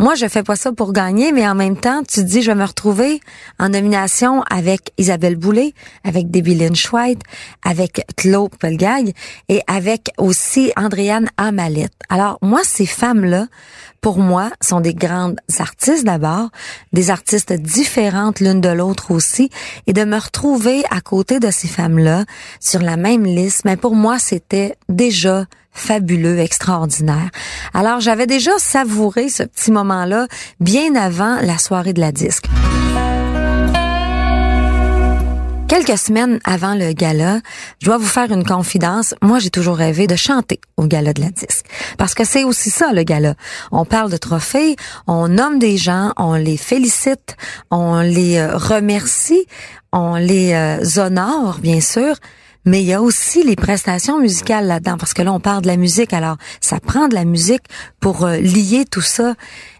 Moi, 0.00 0.14
je 0.14 0.28
fais 0.28 0.42
pas 0.42 0.56
ça 0.56 0.72
pour 0.72 0.94
gagner, 0.94 1.30
mais 1.30 1.46
en 1.46 1.54
même 1.54 1.76
temps, 1.76 2.02
tu 2.02 2.24
dis, 2.24 2.40
je 2.40 2.50
vais 2.50 2.56
me 2.56 2.64
retrouver 2.64 3.20
en 3.58 3.68
nomination 3.68 4.42
avec 4.48 4.94
Isabelle 4.96 5.36
Boulay, 5.36 5.74
avec 6.04 6.30
Debbie 6.30 6.54
Lynch 6.54 6.90
White, 6.90 7.20
avec 7.62 8.06
Claude 8.16 8.56
Pelgag 8.56 9.12
et 9.50 9.60
avec 9.66 10.10
aussi 10.16 10.72
Andréane 10.74 11.28
Amalette. 11.36 11.92
Alors, 12.08 12.38
moi, 12.40 12.60
ces 12.64 12.86
femmes-là, 12.86 13.48
pour 14.00 14.20
moi, 14.20 14.48
sont 14.62 14.80
des 14.80 14.94
grandes 14.94 15.38
artistes 15.58 16.06
d'abord, 16.06 16.48
des 16.94 17.10
artistes 17.10 17.52
différentes 17.52 18.40
l'une 18.40 18.62
de 18.62 18.70
l'autre 18.70 19.10
aussi, 19.10 19.50
et 19.86 19.92
de 19.92 20.04
me 20.04 20.16
retrouver 20.16 20.82
à 20.90 21.02
côté 21.02 21.40
de 21.40 21.50
ces 21.50 21.68
femmes-là 21.68 22.24
sur 22.58 22.80
la 22.80 22.96
même 22.96 23.26
liste, 23.26 23.66
mais 23.66 23.76
pour 23.76 23.94
moi, 23.94 24.18
c'était 24.18 24.76
déjà 24.88 25.44
fabuleux, 25.72 26.38
extraordinaire. 26.38 27.30
Alors, 27.74 28.00
j'avais 28.00 28.26
déjà 28.26 28.52
savouré 28.58 29.28
ce 29.28 29.42
petit 29.42 29.70
moment-là 29.72 30.26
bien 30.60 30.94
avant 30.94 31.36
la 31.40 31.58
soirée 31.58 31.92
de 31.92 32.00
la 32.00 32.12
disque. 32.12 32.46
Quelques 35.70 35.98
semaines 35.98 36.40
avant 36.42 36.74
le 36.74 36.92
gala, 36.92 37.38
je 37.78 37.86
dois 37.86 37.96
vous 37.96 38.04
faire 38.04 38.32
une 38.32 38.44
confidence. 38.44 39.14
Moi, 39.22 39.38
j'ai 39.38 39.50
toujours 39.50 39.76
rêvé 39.76 40.08
de 40.08 40.16
chanter 40.16 40.60
au 40.76 40.86
gala 40.86 41.12
de 41.12 41.20
la 41.20 41.30
disque. 41.30 41.64
Parce 41.96 42.14
que 42.14 42.24
c'est 42.24 42.42
aussi 42.42 42.70
ça, 42.70 42.92
le 42.92 43.04
gala. 43.04 43.34
On 43.70 43.84
parle 43.84 44.10
de 44.10 44.16
trophées, 44.16 44.74
on 45.06 45.28
nomme 45.28 45.60
des 45.60 45.76
gens, 45.76 46.12
on 46.16 46.34
les 46.34 46.56
félicite, 46.56 47.36
on 47.70 48.00
les 48.00 48.38
euh, 48.38 48.56
remercie, 48.56 49.46
on 49.92 50.16
les 50.16 50.54
euh, 50.54 50.84
honore, 50.96 51.60
bien 51.62 51.80
sûr. 51.80 52.16
Mais 52.64 52.82
il 52.82 52.86
y 52.86 52.92
a 52.92 53.00
aussi 53.00 53.42
les 53.42 53.56
prestations 53.56 54.20
musicales 54.20 54.66
là-dedans, 54.66 54.96
parce 54.98 55.14
que 55.14 55.22
là, 55.22 55.32
on 55.32 55.40
parle 55.40 55.62
de 55.62 55.66
la 55.66 55.76
musique, 55.76 56.12
alors 56.12 56.36
ça 56.60 56.78
prend 56.80 57.08
de 57.08 57.14
la 57.14 57.24
musique 57.24 57.62
pour 58.00 58.24
euh, 58.24 58.36
lier 58.36 58.84
tout 58.90 59.00
ça. 59.00 59.34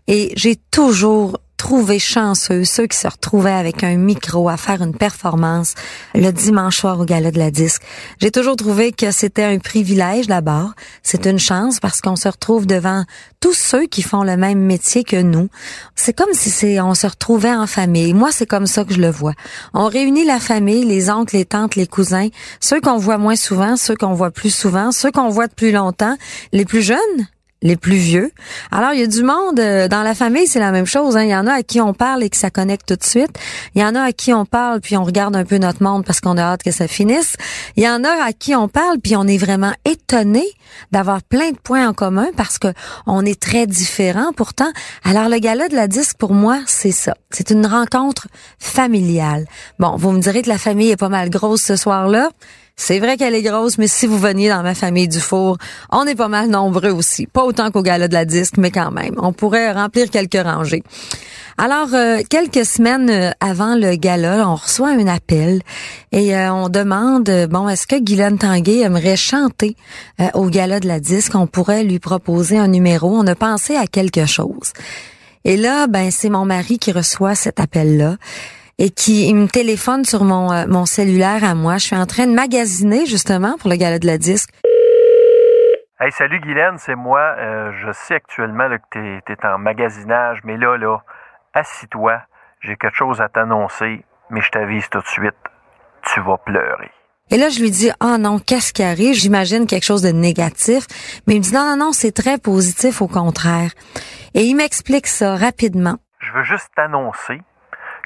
Et 0.07 0.33
j'ai 0.37 0.57
toujours 0.57 1.39
trouvé 1.61 1.99
chanceux 1.99 2.65
ceux 2.65 2.87
qui 2.87 2.97
se 2.97 3.07
retrouvaient 3.07 3.53
avec 3.53 3.85
un 3.85 3.97
micro 3.97 4.49
à 4.49 4.57
faire 4.57 4.81
une 4.81 4.97
performance 4.97 5.75
le 6.15 6.31
dimanche 6.31 6.79
soir 6.79 6.99
au 6.99 7.05
gala 7.05 7.31
de 7.31 7.39
la 7.39 7.51
disque. 7.51 7.83
J'ai 8.19 8.31
toujours 8.31 8.57
trouvé 8.57 8.93
que 8.93 9.11
c'était 9.11 9.45
un 9.45 9.59
privilège 9.59 10.27
d'abord, 10.27 10.71
c'est 11.03 11.27
une 11.27 11.39
chance 11.39 11.79
parce 11.79 12.01
qu'on 12.01 12.17
se 12.17 12.29
retrouve 12.29 12.67
devant 12.67 13.05
tous 13.41 13.53
ceux 13.53 13.85
qui 13.87 14.01
font 14.01 14.23
le 14.23 14.39
même 14.39 14.61
métier 14.61 15.05
que 15.05 15.21
nous. 15.21 15.51
C'est 15.97 16.17
comme 16.17 16.33
si 16.33 16.49
c'est 16.49 16.81
on 16.81 16.95
se 16.95 17.07
retrouvait 17.07 17.55
en 17.55 17.67
famille. 17.67 18.15
Moi, 18.15 18.31
c'est 18.33 18.47
comme 18.47 18.67
ça 18.67 18.85
que 18.85 18.95
je 18.95 19.01
le 19.01 19.11
vois. 19.11 19.35
On 19.75 19.85
réunit 19.85 20.25
la 20.25 20.41
famille, 20.41 20.87
les 20.87 21.11
oncles, 21.11 21.37
les 21.37 21.45
tantes, 21.45 21.77
les 21.77 21.87
cousins, 21.87 22.29
ceux 22.61 22.81
qu'on 22.81 22.97
voit 22.97 23.19
moins 23.19 23.37
souvent, 23.37 23.77
ceux 23.77 23.97
qu'on 23.97 24.15
voit 24.15 24.31
plus 24.31 24.55
souvent, 24.55 24.93
ceux 24.93 25.13
qu'on 25.13 25.29
voit 25.29 25.47
de 25.47 25.55
plus 25.55 25.73
longtemps, 25.73 26.17
les 26.53 26.65
plus 26.65 26.81
jeunes, 26.81 27.27
les 27.63 27.77
plus 27.77 27.97
vieux. 27.97 28.33
Alors, 28.71 28.93
il 28.93 29.01
y 29.01 29.03
a 29.03 29.07
du 29.07 29.23
monde 29.23 29.61
euh, 29.61 29.89
dans 29.89 30.03
la 30.03 30.15
famille, 30.15 30.47
c'est 30.47 30.61
la 30.61 30.73
même 30.73 30.87
chose. 30.87 31.17
Hein. 31.17 31.25
Il 31.25 31.31
y 31.31 31.37
en 31.37 31.47
a 31.47 31.53
à 31.53 31.63
qui 31.63 31.81
on 31.81 31.93
parle 31.93 32.23
et 32.23 32.31
que 32.31 32.37
ça 32.37 32.51
connecte 32.51 32.87
tout 32.87 32.97
de 32.97 33.05
suite. 33.05 33.39
Il 33.75 33.83
y 33.83 33.85
en 33.85 33.95
a 33.95 34.01
à 34.01 34.13
qui 34.13 34.33
on 34.33 34.47
parle 34.47 34.81
puis 34.81 34.97
on 34.97 35.05
regarde 35.05 35.37
un 35.37 35.45
peu 35.45 35.59
notre 35.59 35.83
monde 35.83 36.05
parce 36.05 36.21
qu'on 36.21 36.39
a 36.39 36.43
hâte 36.43 36.63
que 36.63 36.71
ça 36.71 36.89
finisse. 36.89 37.37
Il 37.77 37.83
y 37.83 37.89
en 37.89 38.03
a 38.05 38.25
à 38.25 38.33
qui 38.33 38.55
on 38.55 38.69
parle 38.69 38.99
puis 38.99 39.17
on 39.17 39.27
est 39.27 39.37
vraiment 39.37 39.73
étonné 39.85 40.45
d'avoir 40.93 41.23
plein 41.23 41.51
de 41.51 41.59
points 41.59 41.89
en 41.89 41.93
commun 41.93 42.29
parce 42.37 42.59
que 42.59 42.69
on 43.07 43.25
est 43.25 43.41
très 43.41 43.67
différents 43.67 44.33
pourtant. 44.33 44.71
Alors, 45.05 45.29
le 45.29 45.39
gala 45.39 45.69
de 45.69 45.75
la 45.75 45.89
disque, 45.89 46.17
pour 46.17 46.33
moi, 46.33 46.61
c'est 46.67 46.93
ça. 46.93 47.15
C'est 47.31 47.51
une 47.51 47.67
rencontre 47.67 48.29
familiale. 48.59 49.47
Bon, 49.79 49.97
vous 49.97 50.13
me 50.13 50.21
direz 50.21 50.43
que 50.43 50.49
la 50.49 50.59
famille 50.59 50.91
est 50.91 50.97
pas 50.97 51.09
mal 51.09 51.31
grosse 51.31 51.63
ce 51.63 51.77
soir-là. 51.77 52.31
C'est 52.83 52.99
vrai 52.99 53.19
qu'elle 53.19 53.35
est 53.35 53.43
grosse, 53.43 53.77
mais 53.77 53.89
si 53.89 54.07
vous 54.07 54.19
veniez 54.19 54.49
dans 54.49 54.63
ma 54.63 54.75
famille 54.75 55.07
du 55.07 55.21
four, 55.21 55.59
on 55.93 56.07
est 56.07 56.15
pas 56.15 56.29
mal 56.29 56.49
nombreux 56.49 56.89
aussi. 56.89 57.27
Pas 57.27 57.45
autant 57.45 57.71
qu'au 57.71 57.83
gala 57.83 58.09
de 58.09 58.15
la 58.15 58.25
disque, 58.25 58.55
mais 58.57 58.71
quand 58.71 58.91
même. 58.91 59.17
On 59.19 59.35
pourrait 59.35 59.71
remplir 59.71 60.09
quelques 60.09 60.43
rangées. 60.43 60.83
Alors, 61.59 61.93
euh, 61.93 62.21
quelques 62.31 62.65
semaines 62.65 63.11
euh, 63.11 63.33
avant 63.39 63.75
le 63.75 63.97
gala, 63.97 64.49
on 64.49 64.55
reçoit 64.55 64.93
un 64.93 65.07
appel 65.09 65.61
et 66.11 66.35
euh, 66.35 66.55
on 66.55 66.71
demande, 66.71 67.31
bon, 67.51 67.69
est-ce 67.69 67.87
que 67.87 68.01
Guylaine 68.01 68.39
Tanguay 68.39 68.79
aimerait 68.79 69.15
chanter 69.15 69.77
au 70.33 70.47
gala 70.47 70.81
de 70.81 70.89
la 70.89 71.01
disque? 71.01 71.35
On 71.35 71.47
pourrait 71.47 71.85
lui 71.85 71.99
proposer 71.99 72.57
un 72.57 72.69
numéro. 72.69 73.15
On 73.15 73.27
a 73.27 73.35
pensé 73.35 73.77
à 73.77 73.87
quelque 73.87 74.25
chose. 74.25 74.73
Et 75.45 75.59
là, 75.59 75.87
ben, 75.87 76.11
c'est 76.11 76.31
mon 76.31 76.47
mari 76.47 76.79
qui 76.79 76.93
reçoit 76.93 77.35
cet 77.35 77.61
appel-là 77.61 78.17
et 78.81 78.89
qui 78.89 79.33
me 79.35 79.47
téléphone 79.47 80.05
sur 80.07 80.25
mon, 80.25 80.51
euh, 80.51 80.65
mon 80.67 80.87
cellulaire 80.87 81.45
à 81.45 81.55
moi. 81.55 81.77
Je 81.77 81.85
suis 81.85 81.97
en 81.97 82.07
train 82.07 82.27
de 82.27 82.33
magasiner 82.33 83.05
justement 83.05 83.57
pour 83.59 83.69
le 83.69 83.77
gala 83.77 83.99
de 83.99 84.07
la 84.07 84.17
disque. 84.17 84.51
Hey, 86.01 86.11
salut 86.13 86.41
Guylaine, 86.41 86.79
c'est 86.79 86.95
moi. 86.95 87.21
Euh, 87.21 87.73
je 87.85 87.93
sais 87.93 88.15
actuellement 88.15 88.69
là, 88.69 88.79
que 88.79 88.85
tu 88.91 89.33
es, 89.33 89.47
en 89.47 89.59
magasinage, 89.59 90.39
mais 90.45 90.57
là, 90.57 90.79
là, 90.79 90.97
assis-toi. 91.53 92.23
J'ai 92.63 92.77
quelque 92.77 92.97
chose 92.97 93.21
à 93.21 93.29
t'annoncer, 93.29 94.03
mais 94.31 94.41
je 94.41 94.51
t'avise 94.51 94.89
tout 94.89 95.01
de 95.01 95.07
suite. 95.07 95.37
Tu 96.03 96.21
vas 96.23 96.39
pleurer. 96.39 96.91
Et 97.31 97.37
là, 97.37 97.51
je 97.51 97.61
lui 97.61 97.71
dis, 97.71 97.91
ah 98.01 98.15
oh 98.15 98.19
non, 98.19 98.39
qu'est-ce 98.39 98.73
qui 98.73 98.83
arrive? 98.83 99.15
J'imagine 99.15 99.67
quelque 99.67 99.85
chose 99.85 100.03
de 100.03 100.11
négatif. 100.11 100.87
Mais 101.27 101.35
il 101.35 101.41
me 101.41 101.43
dit, 101.43 101.53
non, 101.53 101.67
non, 101.67 101.77
non, 101.77 101.93
c'est 101.93 102.13
très 102.13 102.39
positif, 102.39 103.03
au 103.03 103.09
contraire. 103.09 103.73
Et 104.33 104.45
il 104.45 104.55
m'explique 104.57 105.07
ça 105.07 105.37
rapidement. 105.37 105.99
Je 106.19 106.33
veux 106.33 106.45
juste 106.45 106.69
t'annoncer 106.75 107.43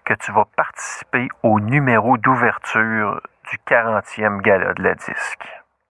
que 0.04 0.14
tu 0.14 0.32
vas 0.32 0.46
participer 0.56 1.28
au 1.42 1.60
numéro 1.60 2.16
d'ouverture 2.18 3.20
du 3.50 3.58
40e 3.68 4.40
gala 4.42 4.74
de 4.74 4.82
la 4.82 4.94
disque. 4.94 5.44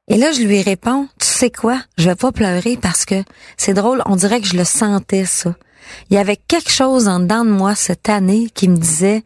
Et 0.09 0.18
là, 0.18 0.33
je 0.33 0.42
lui 0.42 0.62
réponds, 0.62 1.09
tu 1.18 1.26
sais 1.26 1.50
quoi, 1.50 1.78
je 1.97 2.09
vais 2.11 2.16
pas 2.16 2.30
pleurer 2.30 2.76
parce 2.80 3.04
que 3.04 3.25
c'est 3.56 3.73
drôle, 3.73 4.02
on 4.06 4.16
dirait 4.16 4.40
que 4.40 4.47
je 4.47 4.56
le 4.56 4.64
sentais 4.64 5.25
ça. 5.25 5.54
Il 6.11 6.16
y 6.16 6.18
avait 6.18 6.37
quelque 6.37 6.71
chose 6.71 7.09
en 7.09 7.21
dedans 7.21 7.44
de 7.44 7.50
moi 7.50 7.75
cette 7.75 8.09
année 8.09 8.49
qui 8.54 8.68
me 8.68 8.76
disait, 8.76 9.23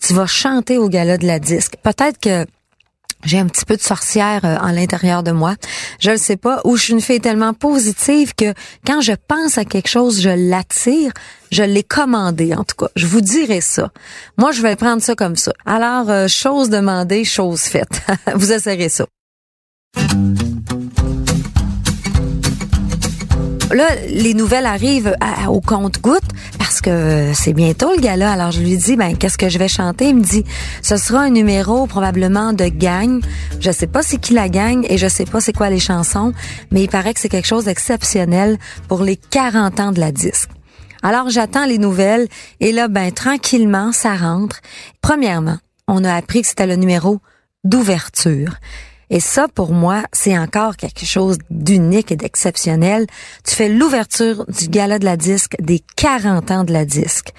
tu 0.00 0.12
vas 0.14 0.26
chanter 0.26 0.78
au 0.78 0.88
gala 0.88 1.16
de 1.16 1.26
la 1.26 1.38
disque. 1.38 1.76
Peut-être 1.82 2.18
que 2.18 2.46
j'ai 3.24 3.38
un 3.38 3.46
petit 3.46 3.64
peu 3.64 3.76
de 3.76 3.82
sorcière 3.82 4.44
euh, 4.44 4.56
en 4.58 4.72
l'intérieur 4.72 5.22
de 5.22 5.30
moi. 5.30 5.54
Je 5.98 6.12
ne 6.12 6.16
sais 6.16 6.36
pas. 6.36 6.60
Ou 6.64 6.76
je 6.76 6.84
suis 6.84 6.92
une 6.92 7.00
fille 7.00 7.20
tellement 7.20 7.52
positive 7.52 8.34
que 8.34 8.54
quand 8.86 9.00
je 9.00 9.12
pense 9.28 9.58
à 9.58 9.64
quelque 9.64 9.88
chose, 9.88 10.20
je 10.20 10.30
l'attire. 10.30 11.12
Je 11.50 11.62
l'ai 11.62 11.82
commandé, 11.82 12.54
en 12.54 12.64
tout 12.64 12.76
cas. 12.76 12.90
Je 12.94 13.06
vous 13.06 13.20
dirai 13.20 13.60
ça. 13.60 13.90
Moi, 14.38 14.52
je 14.52 14.62
vais 14.62 14.76
prendre 14.76 15.02
ça 15.02 15.14
comme 15.14 15.36
ça. 15.36 15.52
Alors, 15.66 16.08
euh, 16.08 16.28
chose 16.28 16.70
demandée, 16.70 17.24
chose 17.24 17.62
faite. 17.62 18.02
vous 18.34 18.52
essayerez 18.52 18.88
ça. 18.88 19.06
Là, 23.72 23.86
les 24.08 24.34
nouvelles 24.34 24.66
arrivent 24.66 25.14
au 25.48 25.60
compte-goutte 25.60 26.28
parce 26.58 26.80
que 26.80 27.30
c'est 27.34 27.52
bientôt 27.52 27.92
le 27.94 28.00
gala. 28.00 28.32
Alors 28.32 28.50
je 28.50 28.60
lui 28.60 28.76
dis, 28.76 28.96
ben 28.96 29.16
qu'est-ce 29.16 29.38
que 29.38 29.48
je 29.48 29.58
vais 29.58 29.68
chanter? 29.68 30.08
Il 30.08 30.16
me 30.16 30.24
dit, 30.24 30.44
ce 30.82 30.96
sera 30.96 31.20
un 31.20 31.30
numéro 31.30 31.86
probablement 31.86 32.52
de 32.52 32.64
gang. 32.64 33.22
Je 33.60 33.70
sais 33.70 33.86
pas 33.86 34.02
c'est 34.02 34.18
qui 34.18 34.34
la 34.34 34.48
gang 34.48 34.84
et 34.88 34.98
je 34.98 35.06
sais 35.06 35.24
pas 35.24 35.40
c'est 35.40 35.52
quoi 35.52 35.70
les 35.70 35.78
chansons, 35.78 36.32
mais 36.72 36.82
il 36.82 36.88
paraît 36.88 37.14
que 37.14 37.20
c'est 37.20 37.28
quelque 37.28 37.46
chose 37.46 37.66
d'exceptionnel 37.66 38.58
pour 38.88 39.04
les 39.04 39.16
40 39.16 39.78
ans 39.78 39.92
de 39.92 40.00
la 40.00 40.10
disque. 40.10 40.50
Alors 41.04 41.30
j'attends 41.30 41.64
les 41.64 41.78
nouvelles 41.78 42.26
et 42.58 42.72
là, 42.72 42.88
ben 42.88 43.12
tranquillement, 43.12 43.92
ça 43.92 44.16
rentre. 44.16 44.60
Premièrement, 45.00 45.58
on 45.86 46.02
a 46.02 46.12
appris 46.12 46.42
que 46.42 46.48
c'était 46.48 46.66
le 46.66 46.76
numéro 46.76 47.20
d'ouverture. 47.62 48.56
Et 49.10 49.20
ça, 49.20 49.48
pour 49.48 49.72
moi, 49.72 50.04
c'est 50.12 50.38
encore 50.38 50.76
quelque 50.76 51.04
chose 51.04 51.38
d'unique 51.50 52.12
et 52.12 52.16
d'exceptionnel. 52.16 53.06
Tu 53.44 53.54
fais 53.54 53.68
l'ouverture 53.68 54.46
du 54.46 54.68
gala 54.68 54.98
de 54.98 55.04
la 55.04 55.16
disque 55.16 55.56
des 55.60 55.82
40 55.96 56.50
ans 56.50 56.64
de 56.64 56.72
la 56.72 56.84
disque. 56.84 57.32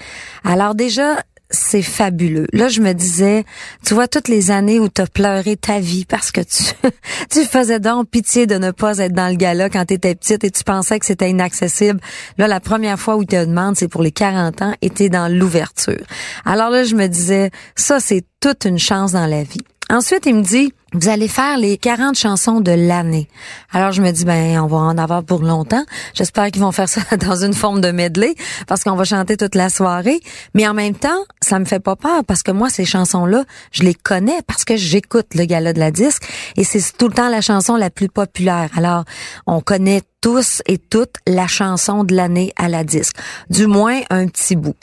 Alors 0.44 0.74
déjà, 0.74 1.22
c'est 1.52 1.82
fabuleux. 1.82 2.46
Là, 2.52 2.68
je 2.68 2.80
me 2.80 2.92
disais, 2.92 3.44
tu 3.84 3.94
vois, 3.94 4.08
toutes 4.08 4.28
les 4.28 4.50
années 4.50 4.80
où 4.80 4.88
tu 4.88 5.02
as 5.02 5.06
pleuré 5.06 5.56
ta 5.56 5.80
vie 5.80 6.04
parce 6.04 6.30
que 6.30 6.40
tu, 7.30 7.44
faisais 7.44 7.80
donc 7.80 8.08
pitié 8.08 8.46
de 8.46 8.56
ne 8.56 8.70
pas 8.70 8.98
être 8.98 9.12
dans 9.12 9.28
le 9.28 9.36
gala 9.36 9.68
quand 9.68 9.84
tu 9.86 9.94
étais 9.94 10.14
petite 10.14 10.44
et 10.44 10.50
tu 10.50 10.64
pensais 10.64 10.98
que 10.98 11.06
c'était 11.06 11.30
inaccessible. 11.30 12.00
Là, 12.38 12.48
la 12.48 12.60
première 12.60 12.98
fois 12.98 13.16
où 13.16 13.24
tu 13.24 13.36
te 13.36 13.44
demandes, 13.44 13.76
c'est 13.76 13.88
pour 13.88 14.02
les 14.02 14.12
40 14.12 14.62
ans 14.62 14.74
et 14.82 14.90
tu 14.90 15.08
dans 15.10 15.28
l'ouverture. 15.28 16.04
Alors 16.44 16.70
là, 16.70 16.84
je 16.84 16.94
me 16.94 17.06
disais, 17.06 17.50
ça, 17.76 18.00
c'est 18.00 18.24
toute 18.40 18.64
une 18.64 18.78
chance 18.78 19.12
dans 19.12 19.26
la 19.26 19.42
vie. 19.42 19.60
Ensuite, 19.90 20.26
il 20.26 20.36
me 20.36 20.42
dit, 20.42 20.72
vous 20.92 21.08
allez 21.08 21.28
faire 21.28 21.56
les 21.56 21.78
40 21.78 22.16
chansons 22.16 22.60
de 22.60 22.72
l'année. 22.72 23.28
Alors, 23.72 23.92
je 23.92 24.02
me 24.02 24.10
dis, 24.10 24.24
ben, 24.24 24.60
on 24.60 24.66
va 24.66 24.76
en 24.76 24.98
avoir 24.98 25.24
pour 25.24 25.42
longtemps. 25.42 25.84
J'espère 26.14 26.50
qu'ils 26.50 26.60
vont 26.60 26.72
faire 26.72 26.88
ça 26.88 27.00
dans 27.16 27.44
une 27.44 27.54
forme 27.54 27.80
de 27.80 27.90
medley 27.90 28.34
parce 28.66 28.84
qu'on 28.84 28.94
va 28.94 29.04
chanter 29.04 29.36
toute 29.36 29.54
la 29.54 29.70
soirée. 29.70 30.20
Mais 30.54 30.68
en 30.68 30.74
même 30.74 30.94
temps, 30.94 31.24
ça 31.40 31.58
me 31.58 31.64
fait 31.64 31.80
pas 31.80 31.96
peur 31.96 32.24
parce 32.26 32.42
que 32.42 32.50
moi, 32.50 32.68
ces 32.68 32.84
chansons-là, 32.84 33.44
je 33.72 33.82
les 33.82 33.94
connais 33.94 34.42
parce 34.46 34.64
que 34.64 34.76
j'écoute 34.76 35.34
le 35.34 35.44
gala 35.44 35.72
de 35.72 35.78
la 35.80 35.90
disque 35.90 36.24
et 36.56 36.64
c'est 36.64 36.82
tout 36.96 37.08
le 37.08 37.14
temps 37.14 37.28
la 37.28 37.40
chanson 37.40 37.76
la 37.76 37.90
plus 37.90 38.08
populaire. 38.08 38.68
Alors, 38.76 39.04
on 39.46 39.60
connaît 39.60 40.02
tous 40.20 40.62
et 40.66 40.78
toutes 40.78 41.16
la 41.26 41.46
chanson 41.46 42.04
de 42.04 42.14
l'année 42.14 42.52
à 42.56 42.68
la 42.68 42.84
disque. 42.84 43.16
Du 43.50 43.66
moins, 43.66 44.00
un 44.10 44.26
petit 44.28 44.56
bout. 44.56 44.76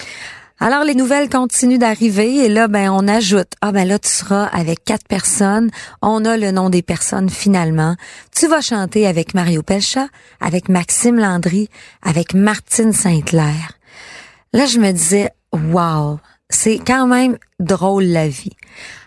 Alors 0.62 0.84
les 0.84 0.96
nouvelles 0.96 1.30
continuent 1.30 1.78
d'arriver 1.78 2.36
et 2.36 2.50
là 2.50 2.68
ben 2.68 2.90
on 2.92 3.08
ajoute 3.08 3.54
ah 3.62 3.72
ben 3.72 3.88
là 3.88 3.98
tu 3.98 4.10
seras 4.10 4.44
avec 4.44 4.84
quatre 4.84 5.08
personnes, 5.08 5.70
on 6.02 6.26
a 6.26 6.36
le 6.36 6.52
nom 6.52 6.70
des 6.70 6.82
personnes 6.82 7.30
finalement. 7.30 7.96
Tu 8.36 8.48
vas 8.48 8.60
chanter 8.60 9.08
avec 9.08 9.34
Mario 9.34 9.64
Pelcha, 9.64 10.10
avec 10.42 10.68
Maxime 10.68 11.18
Landry, 11.18 11.70
avec 12.04 12.34
Martine 12.34 12.92
Sainte-Claire. 12.92 13.78
là, 14.52 14.66
je 14.66 14.80
me 14.80 14.92
disais, 14.92 15.30
wow, 15.54 16.20
c'est 16.50 16.80
quand 16.80 17.08
même 17.08 17.38
drôle 17.60 18.04
la 18.04 18.28
vie. 18.28 18.56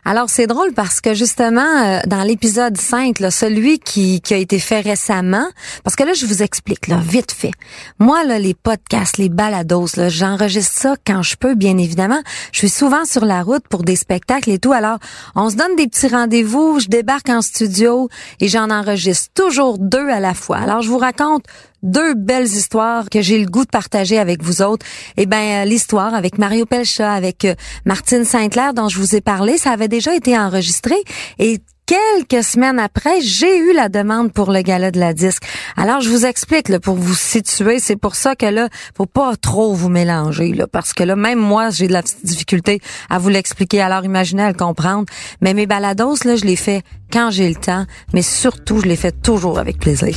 Alors 0.05 0.29
c'est 0.29 0.49
drôle 0.49 0.73
parce 0.75 1.01
que 1.01 1.15
justement 1.15 1.61
euh, 1.61 2.01
dans 2.07 2.25
l'épisode 2.25 2.77
5, 2.77 3.21
là, 3.21 3.31
celui 3.31 3.79
qui, 3.79 4.21
qui 4.21 4.35
a 4.35 4.37
été 4.37 4.59
fait 4.59 4.81
récemment, 4.81 5.47
parce 5.85 5.95
que 5.95 6.03
là 6.03 6.13
je 6.13 6.27
vous 6.27 6.43
explique 6.43 6.89
là 6.89 6.99
vite 7.01 7.31
fait. 7.31 7.53
Moi 8.01 8.25
là 8.25 8.41
les 8.41 8.55
podcasts, 8.55 9.19
les 9.19 9.29
balados, 9.29 9.97
là, 9.97 10.09
j'enregistre 10.09 10.77
ça 10.77 10.97
quand 11.07 11.23
je 11.23 11.37
peux 11.37 11.55
bien 11.55 11.79
évidemment. 11.79 12.21
Je 12.51 12.59
suis 12.59 12.69
souvent 12.69 13.05
sur 13.05 13.25
la 13.25 13.43
route 13.43 13.67
pour 13.69 13.85
des 13.85 13.95
spectacles 13.95 14.51
et 14.51 14.59
tout. 14.59 14.73
Alors 14.73 14.99
on 15.37 15.51
se 15.51 15.57
donne 15.57 15.77
des 15.77 15.87
petits 15.87 16.09
rendez-vous, 16.09 16.81
je 16.81 16.89
débarque 16.89 17.29
en 17.29 17.41
studio 17.41 18.09
et 18.41 18.49
j'en 18.49 18.71
enregistre 18.71 19.31
toujours 19.35 19.79
deux 19.79 20.09
à 20.09 20.19
la 20.19 20.35
fois. 20.35 20.59
Alors 20.59 20.83
je 20.83 20.89
vous 20.89 20.99
raconte 20.99 21.45
deux 21.83 22.15
belles 22.15 22.47
histoires 22.47 23.11
que 23.11 23.23
j'ai 23.23 23.39
le 23.39 23.47
goût 23.47 23.65
de 23.65 23.71
partager 23.71 24.19
avec 24.19 24.43
vous 24.43 24.63
autres. 24.63 24.87
Eh 25.17 25.27
ben 25.27 25.69
l'histoire 25.69 26.15
avec 26.15 26.39
Mario 26.39 26.65
Pelcha, 26.65 27.13
avec 27.13 27.45
euh, 27.45 27.55
Martine 27.85 28.25
Saint-Clair 28.43 28.75
dont 28.75 28.89
je 28.89 28.99
vous 28.99 29.15
ai 29.15 29.21
parlé, 29.21 29.57
ça 29.57 29.71
avait 29.71 29.87
déjà 29.87 30.17
été 30.17 30.37
enregistré 30.37 30.97
et 31.39 31.61
quelques 31.87 32.43
semaines 32.43 32.81
après, 32.81 33.21
j'ai 33.21 33.57
eu 33.57 33.73
la 33.73 33.89
demande 33.89 34.33
pour 34.33 34.51
le 34.51 34.63
gala 34.63 34.91
de 34.91 34.99
la 34.99 35.15
disque. 35.15 35.45
Alors, 35.77 36.01
je 36.01 36.09
vous 36.09 36.27
explique, 36.27 36.69
là, 36.69 36.81
pour 36.81 36.97
vous 36.97 37.15
situer, 37.15 37.79
c'est 37.79 37.95
pour 37.95 38.17
ça 38.17 38.35
que 38.35 38.47
là, 38.47 38.69
faut 38.97 39.07
pas 39.07 39.37
trop 39.37 39.75
vous 39.75 39.89
mélanger, 39.89 40.55
là, 40.55 40.67
parce 40.67 40.93
que 40.93 41.05
là, 41.05 41.15
même 41.15 41.39
moi, 41.39 41.71
j'ai 41.71 41.87
de 41.87 41.93
la 41.93 42.03
difficulté 42.25 42.81
à 43.09 43.21
vous 43.21 43.29
l'expliquer. 43.29 43.81
Alors, 43.81 44.05
imaginez 44.05 44.43
à 44.43 44.49
le 44.49 44.59
comprendre. 44.59 45.07
Mais 45.41 45.55
mes 45.55 45.67
balados, 45.67 46.25
là, 46.25 46.35
je 46.35 46.45
les 46.45 46.57
fais 46.57 46.83
quand 47.13 47.31
j'ai 47.31 47.49
le 47.49 47.55
temps, 47.55 47.87
mais 48.13 48.23
surtout, 48.23 48.81
je 48.81 48.87
les 48.87 48.97
fais 48.97 49.13
toujours 49.13 49.61
avec 49.61 49.79
plaisir. 49.79 50.17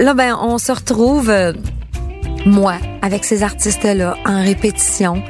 Là, 0.00 0.14
ben, 0.14 0.36
on 0.40 0.58
se 0.58 0.72
retrouve, 0.72 1.28
euh, 1.28 1.52
moi, 2.46 2.76
avec 3.02 3.24
ces 3.24 3.42
artistes-là, 3.42 4.16
en 4.24 4.42
répétition. 4.42 5.22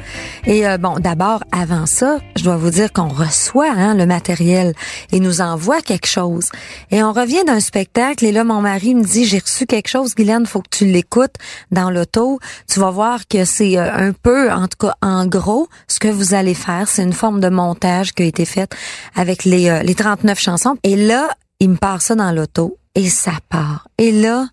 Et 0.45 0.65
euh, 0.65 0.77
bon, 0.77 0.97
d'abord, 0.97 1.43
avant 1.51 1.85
ça, 1.85 2.19
je 2.37 2.43
dois 2.43 2.55
vous 2.55 2.69
dire 2.69 2.93
qu'on 2.93 3.09
reçoit 3.09 3.69
hein, 3.69 3.95
le 3.95 4.05
matériel 4.05 4.73
et 5.11 5.19
nous 5.19 5.41
envoie 5.41 5.81
quelque 5.81 6.07
chose. 6.07 6.49
Et 6.89 7.03
on 7.03 7.11
revient 7.11 7.43
d'un 7.45 7.59
spectacle 7.59 8.25
et 8.25 8.31
là, 8.31 8.45
mon 8.45 8.61
mari 8.61 8.95
me 8.95 9.03
dit, 9.03 9.25
j'ai 9.25 9.39
reçu 9.39 9.65
quelque 9.65 9.89
chose, 9.89 10.15
Guylaine, 10.15 10.45
faut 10.45 10.61
que 10.61 10.69
tu 10.71 10.85
l'écoutes 10.85 11.35
dans 11.71 11.89
l'auto. 11.89 12.39
Tu 12.69 12.79
vas 12.79 12.91
voir 12.91 13.27
que 13.27 13.43
c'est 13.43 13.77
euh, 13.77 13.91
un 13.93 14.13
peu, 14.13 14.49
en 14.51 14.67
tout 14.67 14.87
cas, 14.87 14.95
en 15.01 15.25
gros, 15.25 15.67
ce 15.89 15.99
que 15.99 16.07
vous 16.07 16.33
allez 16.33 16.55
faire. 16.55 16.87
C'est 16.87 17.03
une 17.03 17.13
forme 17.13 17.41
de 17.41 17.49
montage 17.49 18.13
qui 18.13 18.23
a 18.23 18.25
été 18.25 18.45
faite 18.45 18.73
avec 19.15 19.43
les, 19.43 19.81
les 19.83 19.95
39 19.95 20.39
chansons. 20.39 20.77
Et 20.83 20.95
là, 20.95 21.27
il 21.59 21.71
me 21.71 21.75
part 21.75 22.01
ça 22.01 22.15
dans 22.15 22.31
l'auto 22.31 22.77
et 22.95 23.09
ça 23.09 23.33
part. 23.49 23.87
Et 23.97 24.11
là, 24.11 24.47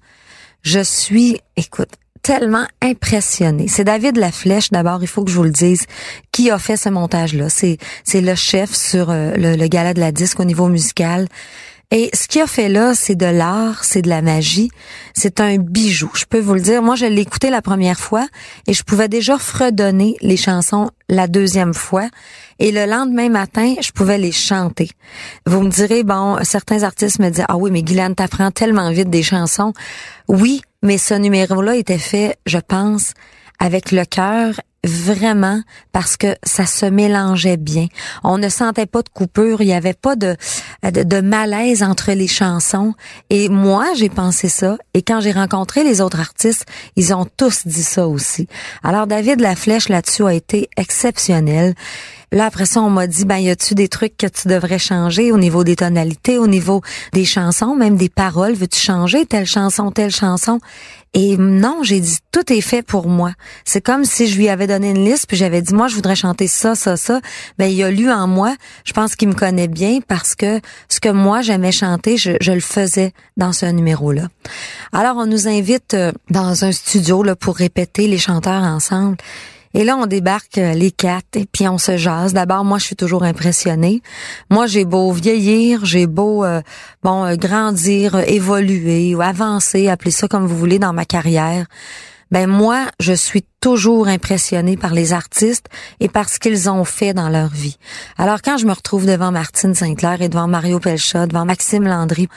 je 0.62 0.80
suis, 0.80 1.38
écoute, 1.56 1.90
tellement 2.22 2.66
impressionnée. 2.82 3.68
C'est 3.68 3.84
David 3.84 4.16
Laflèche, 4.16 4.70
d'abord, 4.70 4.98
il 5.02 5.06
faut 5.06 5.24
que 5.24 5.30
je 5.30 5.36
vous 5.36 5.44
le 5.44 5.50
dise, 5.50 5.86
qui 6.32 6.50
a 6.50 6.58
fait 6.58 6.76
ce 6.76 6.88
montage-là. 6.88 7.48
C'est, 7.48 7.78
c'est 8.04 8.20
le 8.20 8.34
chef 8.34 8.74
sur 8.74 9.10
euh, 9.10 9.32
le, 9.34 9.56
le 9.56 9.68
gala 9.68 9.94
de 9.94 10.00
la 10.00 10.12
disque 10.12 10.40
au 10.40 10.44
niveau 10.44 10.68
musical. 10.68 11.26
Et 11.90 12.10
ce 12.12 12.28
qu'il 12.28 12.42
a 12.42 12.46
fait 12.46 12.68
là, 12.68 12.94
c'est 12.94 13.14
de 13.14 13.24
l'art, 13.24 13.82
c'est 13.82 14.02
de 14.02 14.10
la 14.10 14.20
magie, 14.20 14.70
c'est 15.14 15.40
un 15.40 15.56
bijou. 15.56 16.10
Je 16.14 16.26
peux 16.26 16.38
vous 16.38 16.52
le 16.52 16.60
dire. 16.60 16.82
Moi, 16.82 16.96
je 16.96 17.06
l'ai 17.06 17.22
écouté 17.22 17.48
la 17.48 17.62
première 17.62 17.98
fois 17.98 18.26
et 18.66 18.74
je 18.74 18.82
pouvais 18.82 19.08
déjà 19.08 19.38
fredonner 19.38 20.16
les 20.20 20.36
chansons 20.36 20.90
la 21.08 21.28
deuxième 21.28 21.72
fois. 21.72 22.08
Et 22.58 22.72
le 22.72 22.86
lendemain 22.86 23.28
matin, 23.28 23.74
je 23.80 23.92
pouvais 23.92 24.18
les 24.18 24.32
chanter. 24.32 24.90
Vous 25.46 25.62
me 25.62 25.70
direz, 25.70 26.02
bon, 26.02 26.38
certains 26.42 26.82
artistes 26.82 27.20
me 27.20 27.30
disent, 27.30 27.44
ah 27.48 27.56
oui, 27.56 27.70
mais 27.70 27.82
Guylaine, 27.82 28.14
t'apprends 28.14 28.50
tellement 28.50 28.90
vite 28.90 29.10
des 29.10 29.22
chansons. 29.22 29.72
Oui, 30.26 30.62
mais 30.82 30.98
ce 30.98 31.14
numéro-là 31.14 31.76
était 31.76 31.98
fait, 31.98 32.36
je 32.46 32.58
pense, 32.58 33.12
avec 33.60 33.92
le 33.92 34.04
cœur 34.04 34.54
vraiment 34.84 35.60
parce 35.92 36.16
que 36.16 36.36
ça 36.44 36.66
se 36.66 36.86
mélangeait 36.86 37.56
bien. 37.56 37.86
On 38.22 38.38
ne 38.38 38.48
sentait 38.48 38.86
pas 38.86 39.02
de 39.02 39.08
coupure, 39.08 39.60
il 39.60 39.66
n'y 39.66 39.74
avait 39.74 39.94
pas 39.94 40.16
de, 40.16 40.36
de, 40.82 41.20
malaise 41.20 41.82
entre 41.82 42.12
les 42.12 42.28
chansons. 42.28 42.94
Et 43.30 43.48
moi, 43.48 43.86
j'ai 43.96 44.08
pensé 44.08 44.48
ça. 44.48 44.78
Et 44.94 45.02
quand 45.02 45.20
j'ai 45.20 45.32
rencontré 45.32 45.82
les 45.82 46.00
autres 46.00 46.20
artistes, 46.20 46.64
ils 46.96 47.12
ont 47.12 47.26
tous 47.36 47.66
dit 47.66 47.82
ça 47.82 48.06
aussi. 48.06 48.46
Alors 48.82 49.06
David 49.06 49.40
Laflèche 49.40 49.88
là-dessus 49.88 50.24
a 50.24 50.34
été 50.34 50.68
exceptionnel. 50.76 51.74
Là, 52.30 52.46
après 52.46 52.66
ça, 52.66 52.82
on 52.82 52.90
m'a 52.90 53.06
dit, 53.06 53.24
ben, 53.24 53.38
y 53.38 53.48
a-tu 53.48 53.74
des 53.74 53.88
trucs 53.88 54.16
que 54.16 54.26
tu 54.26 54.48
devrais 54.48 54.78
changer 54.78 55.32
au 55.32 55.38
niveau 55.38 55.64
des 55.64 55.76
tonalités, 55.76 56.38
au 56.38 56.46
niveau 56.46 56.82
des 57.12 57.24
chansons, 57.24 57.74
même 57.74 57.96
des 57.96 58.10
paroles? 58.10 58.52
Veux-tu 58.52 58.78
changer 58.78 59.24
telle 59.24 59.46
chanson, 59.46 59.90
telle 59.90 60.10
chanson? 60.10 60.60
Et 61.14 61.38
non, 61.38 61.78
j'ai 61.82 62.00
dit, 62.00 62.18
tout 62.32 62.52
est 62.52 62.60
fait 62.60 62.82
pour 62.82 63.08
moi. 63.08 63.32
C'est 63.64 63.80
comme 63.80 64.04
si 64.04 64.26
je 64.26 64.36
lui 64.36 64.50
avais 64.50 64.66
donné 64.66 64.90
une 64.90 65.04
liste, 65.04 65.26
puis 65.26 65.38
j'avais 65.38 65.62
dit, 65.62 65.72
moi, 65.72 65.88
je 65.88 65.94
voudrais 65.94 66.16
chanter 66.16 66.46
ça, 66.48 66.74
ça, 66.74 66.98
ça. 66.98 67.20
Ben, 67.58 67.66
il 67.66 67.82
a 67.82 67.90
lu 67.90 68.10
en 68.10 68.26
moi. 68.26 68.54
Je 68.84 68.92
pense 68.92 69.16
qu'il 69.16 69.28
me 69.28 69.34
connaît 69.34 69.68
bien 69.68 70.00
parce 70.06 70.34
que 70.34 70.60
ce 70.90 71.00
que 71.00 71.08
moi, 71.08 71.40
j'aimais 71.40 71.72
chanter, 71.72 72.18
je, 72.18 72.32
je 72.42 72.52
le 72.52 72.60
faisais 72.60 73.12
dans 73.38 73.52
ce 73.52 73.64
numéro-là. 73.64 74.28
Alors, 74.92 75.16
on 75.16 75.26
nous 75.26 75.48
invite 75.48 75.94
euh, 75.94 76.12
dans 76.28 76.64
un 76.66 76.72
studio 76.72 77.22
là, 77.22 77.34
pour 77.36 77.56
répéter 77.56 78.06
les 78.06 78.18
chanteurs 78.18 78.62
ensemble. 78.62 79.16
Et 79.74 79.84
là, 79.84 79.96
on 79.96 80.06
débarque 80.06 80.58
euh, 80.58 80.72
les 80.72 80.90
quatre 80.90 81.36
et 81.36 81.46
puis 81.50 81.68
on 81.68 81.78
se 81.78 81.96
jase. 81.96 82.32
D'abord, 82.32 82.64
moi, 82.64 82.78
je 82.78 82.84
suis 82.84 82.96
toujours 82.96 83.22
impressionnée. 83.22 84.02
Moi, 84.50 84.66
j'ai 84.66 84.84
beau 84.84 85.12
vieillir, 85.12 85.84
j'ai 85.84 86.06
beau 86.06 86.44
euh, 86.44 86.60
bon 87.02 87.24
euh, 87.24 87.36
grandir, 87.36 88.16
évoluer 88.28 89.14
ou 89.14 89.20
avancer, 89.20 89.88
appelez 89.88 90.10
ça 90.10 90.28
comme 90.28 90.46
vous 90.46 90.56
voulez 90.56 90.78
dans 90.78 90.92
ma 90.92 91.04
carrière. 91.04 91.66
Ben 92.30 92.46
moi, 92.46 92.86
je 93.00 93.14
suis 93.14 93.44
toujours 93.60 94.06
impressionnée 94.06 94.76
par 94.76 94.92
les 94.92 95.14
artistes 95.14 95.66
et 95.98 96.08
par 96.08 96.28
ce 96.28 96.38
qu'ils 96.38 96.68
ont 96.68 96.84
fait 96.84 97.14
dans 97.14 97.30
leur 97.30 97.48
vie. 97.48 97.78
Alors 98.18 98.42
quand 98.42 98.58
je 98.58 98.66
me 98.66 98.72
retrouve 98.72 99.06
devant 99.06 99.32
Martine 99.32 99.74
Sinclair 99.74 100.20
et 100.20 100.28
devant 100.28 100.46
Mario 100.46 100.78
Pelcha, 100.78 101.26
devant 101.26 101.46
Maxime 101.46 101.84
Landry, 101.84 102.28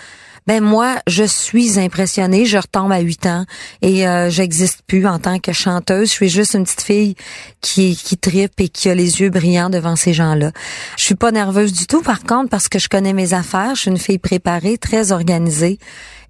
ben 0.48 0.64
moi, 0.64 0.98
je 1.08 1.24
suis 1.24 1.80
impressionnée. 1.80 2.46
Je 2.46 2.58
retombe 2.58 2.92
à 2.92 3.00
8 3.00 3.26
ans 3.28 3.46
et 3.82 4.08
euh, 4.08 4.30
j'existe 4.30 4.82
plus 4.88 5.06
en 5.06 5.20
tant 5.20 5.40
que 5.40 5.54
chanteuse. 5.54 6.08
Je 6.10 6.14
suis 6.14 6.30
juste 6.30 6.56
une 6.56 6.64
petite 6.64 6.82
fille 6.82 7.16
qui 7.62 7.96
qui 7.96 8.18
tripe 8.18 8.60
et 8.60 8.70
qui 8.70 8.90
a 8.90 8.96
les 8.96 9.22
yeux 9.22 9.30
brillants 9.30 9.70
devant 9.70 9.96
ces 9.96 10.14
gens-là. 10.14 10.52
Je 10.98 11.04
suis 11.04 11.16
pas 11.16 11.32
nerveuse 11.32 11.74
du 11.74 11.86
tout, 11.86 12.02
par 12.02 12.24
contre, 12.24 12.50
parce 12.50 12.70
que 12.70 12.80
je 12.80 12.90
connais 12.90 13.14
mes 13.14 13.34
affaires. 13.34 13.76
Je 13.76 13.82
suis 13.82 13.92
une 13.92 13.98
fille 13.98 14.20
préparée, 14.20 14.78
très 14.78 15.12
organisée. 15.12 15.78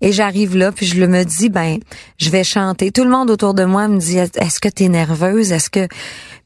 Et 0.01 0.11
j'arrive 0.11 0.57
là, 0.57 0.71
puis 0.71 0.87
je 0.87 0.99
le 0.99 1.07
me 1.07 1.23
dis, 1.23 1.49
ben, 1.49 1.77
je 2.17 2.29
vais 2.31 2.43
chanter. 2.43 2.91
Tout 2.91 3.03
le 3.03 3.11
monde 3.11 3.29
autour 3.29 3.53
de 3.53 3.63
moi 3.63 3.87
me 3.87 3.99
dit, 3.99 4.17
est-ce 4.17 4.59
que 4.59 4.67
tu 4.67 4.83
es 4.85 4.89
nerveuse? 4.89 5.51
Est-ce 5.51 5.69
que... 5.69 5.87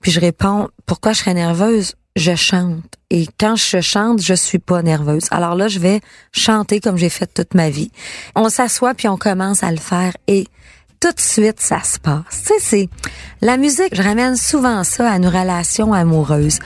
Puis 0.01 0.12
je 0.12 0.19
réponds, 0.19 0.67
pourquoi 0.86 1.13
je 1.13 1.19
serais 1.19 1.34
nerveuse? 1.34 1.95
Je 2.15 2.36
chante. 2.36 2.84
Et 3.10 3.28
quand 3.39 3.56
je 3.56 3.82
chante, 3.82 4.21
je 4.21 4.34
suis 4.34 4.60
pas 4.60 4.82
nerveuse. 4.82 5.25
Alors 5.32 5.56
là, 5.56 5.67
je 5.67 5.80
vais 5.80 6.01
chanter 6.32 6.80
comme 6.80 6.97
j'ai 6.97 7.10
fait 7.10 7.32
toute 7.32 7.54
ma 7.54 7.69
vie. 7.69 7.91
On 8.36 8.49
s'assoit 8.49 8.93
puis 8.93 9.08
on 9.08 9.17
commence 9.17 9.63
à 9.63 9.71
le 9.71 9.78
faire 9.78 10.13
et 10.28 10.47
tout 10.99 11.12
de 11.12 11.19
suite, 11.19 11.60
ça 11.60 11.84
se 11.84 11.99
passe. 11.99 12.23
Tu 12.30 12.47
sais, 12.47 12.54
c'est 12.60 12.89
la 13.41 13.58
musique. 13.58 13.93
Je 13.93 14.01
ramène 14.01 14.38
souvent 14.38 14.84
ça 14.84 15.12
à 15.12 15.17
une 15.17 15.28
relation 15.28 15.93
amoureuse. 15.93 16.60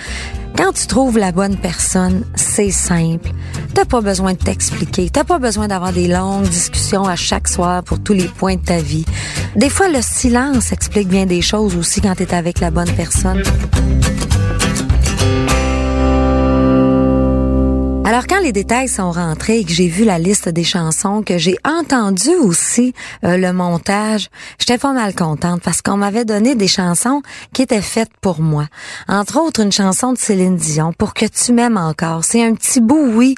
Quand 0.55 0.71
tu 0.71 0.87
trouves 0.87 1.17
la 1.17 1.31
bonne 1.31 1.57
personne, 1.57 2.25
c'est 2.35 2.71
simple. 2.71 3.31
T'as 3.73 3.85
pas 3.85 4.01
besoin 4.01 4.33
de 4.33 4.37
t'expliquer. 4.37 5.09
T'as 5.09 5.23
pas 5.23 5.39
besoin 5.39 5.67
d'avoir 5.67 5.93
des 5.93 6.07
longues 6.07 6.47
discussions 6.47 7.05
à 7.05 7.15
chaque 7.15 7.47
soir 7.47 7.83
pour 7.83 8.01
tous 8.01 8.13
les 8.13 8.27
points 8.27 8.55
de 8.55 8.63
ta 8.63 8.77
vie. 8.77 9.05
Des 9.55 9.69
fois, 9.69 9.89
le 9.89 10.01
silence 10.01 10.71
explique 10.71 11.07
bien 11.07 11.25
des 11.25 11.41
choses 11.41 11.75
aussi 11.75 12.01
quand 12.01 12.15
t'es 12.15 12.33
avec 12.33 12.59
la 12.59 12.71
bonne 12.71 12.91
personne. 12.93 13.43
Alors 18.09 18.25
quand 18.25 18.39
les 18.39 18.51
détails 18.51 18.87
sont 18.87 19.11
rentrés 19.11 19.59
et 19.59 19.63
que 19.63 19.71
j'ai 19.71 19.87
vu 19.87 20.03
la 20.03 20.17
liste 20.17 20.49
des 20.49 20.63
chansons, 20.63 21.21
que 21.21 21.37
j'ai 21.37 21.57
entendu 21.63 22.31
aussi 22.41 22.95
euh, 23.23 23.37
le 23.37 23.53
montage, 23.53 24.29
j'étais 24.57 24.79
pas 24.79 24.93
mal 24.93 25.13
contente 25.13 25.61
parce 25.61 25.83
qu'on 25.83 25.97
m'avait 25.97 26.25
donné 26.25 26.55
des 26.55 26.67
chansons 26.67 27.21
qui 27.53 27.61
étaient 27.61 27.83
faites 27.83 28.09
pour 28.19 28.41
moi. 28.41 28.65
Entre 29.07 29.39
autres 29.39 29.59
une 29.61 29.71
chanson 29.71 30.11
de 30.13 30.17
Céline 30.17 30.55
Dion, 30.55 30.91
Pour 30.91 31.13
que 31.13 31.27
tu 31.27 31.53
m'aimes 31.53 31.77
encore. 31.77 32.23
C'est 32.23 32.43
un 32.43 32.55
petit 32.55 32.81
bout, 32.81 33.11
oui, 33.13 33.35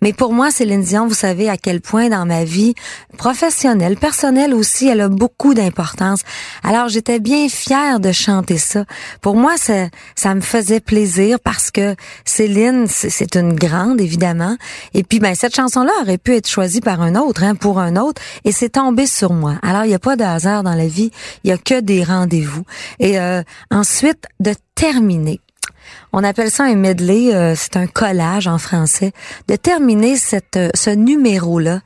mais 0.00 0.14
pour 0.14 0.32
moi 0.32 0.50
Céline 0.50 0.80
Dion, 0.80 1.06
vous 1.06 1.12
savez 1.12 1.50
à 1.50 1.58
quel 1.58 1.82
point 1.82 2.08
dans 2.08 2.24
ma 2.24 2.44
vie 2.44 2.72
professionnelle, 3.18 3.98
personnelle 3.98 4.54
aussi, 4.54 4.88
elle 4.88 5.02
a 5.02 5.10
beaucoup 5.10 5.52
d'importance. 5.52 6.22
Alors 6.62 6.88
j'étais 6.88 7.20
bien 7.20 7.50
fière 7.50 8.00
de 8.00 8.10
chanter 8.10 8.56
ça. 8.56 8.86
Pour 9.20 9.36
moi, 9.36 9.58
ça, 9.58 9.88
ça 10.16 10.34
me 10.34 10.40
faisait 10.40 10.80
plaisir 10.80 11.40
parce 11.40 11.70
que 11.70 11.94
Céline, 12.24 12.86
c'est 12.88 13.36
une 13.36 13.52
grande, 13.52 14.00
évidemment. 14.14 14.56
Et 14.94 15.02
puis, 15.02 15.18
ben, 15.18 15.34
cette 15.34 15.54
chanson-là 15.54 15.92
aurait 16.02 16.18
pu 16.18 16.34
être 16.36 16.48
choisie 16.48 16.80
par 16.80 17.00
un 17.00 17.16
autre, 17.16 17.42
hein, 17.42 17.54
pour 17.54 17.78
un 17.80 17.96
autre, 17.96 18.22
et 18.44 18.52
c'est 18.52 18.70
tombé 18.70 19.06
sur 19.06 19.32
moi. 19.32 19.56
Alors, 19.62 19.84
il 19.84 19.88
n'y 19.88 19.94
a 19.94 19.98
pas 19.98 20.16
de 20.16 20.24
hasard 20.24 20.62
dans 20.62 20.74
la 20.74 20.86
vie, 20.86 21.10
il 21.42 21.50
y 21.50 21.52
a 21.52 21.58
que 21.58 21.80
des 21.80 22.04
rendez-vous. 22.04 22.64
Et 23.00 23.18
euh, 23.18 23.42
ensuite, 23.70 24.24
de 24.40 24.54
terminer. 24.74 25.40
On 26.16 26.22
appelle 26.22 26.52
ça 26.52 26.62
un 26.62 26.76
medley, 26.76 27.34
euh, 27.34 27.56
c'est 27.56 27.76
un 27.76 27.88
collage 27.88 28.46
en 28.46 28.58
français, 28.58 29.10
de 29.48 29.56
terminer 29.56 30.16
cette, 30.16 30.56
euh, 30.56 30.70
ce 30.72 30.90
numéro-là 30.90 31.80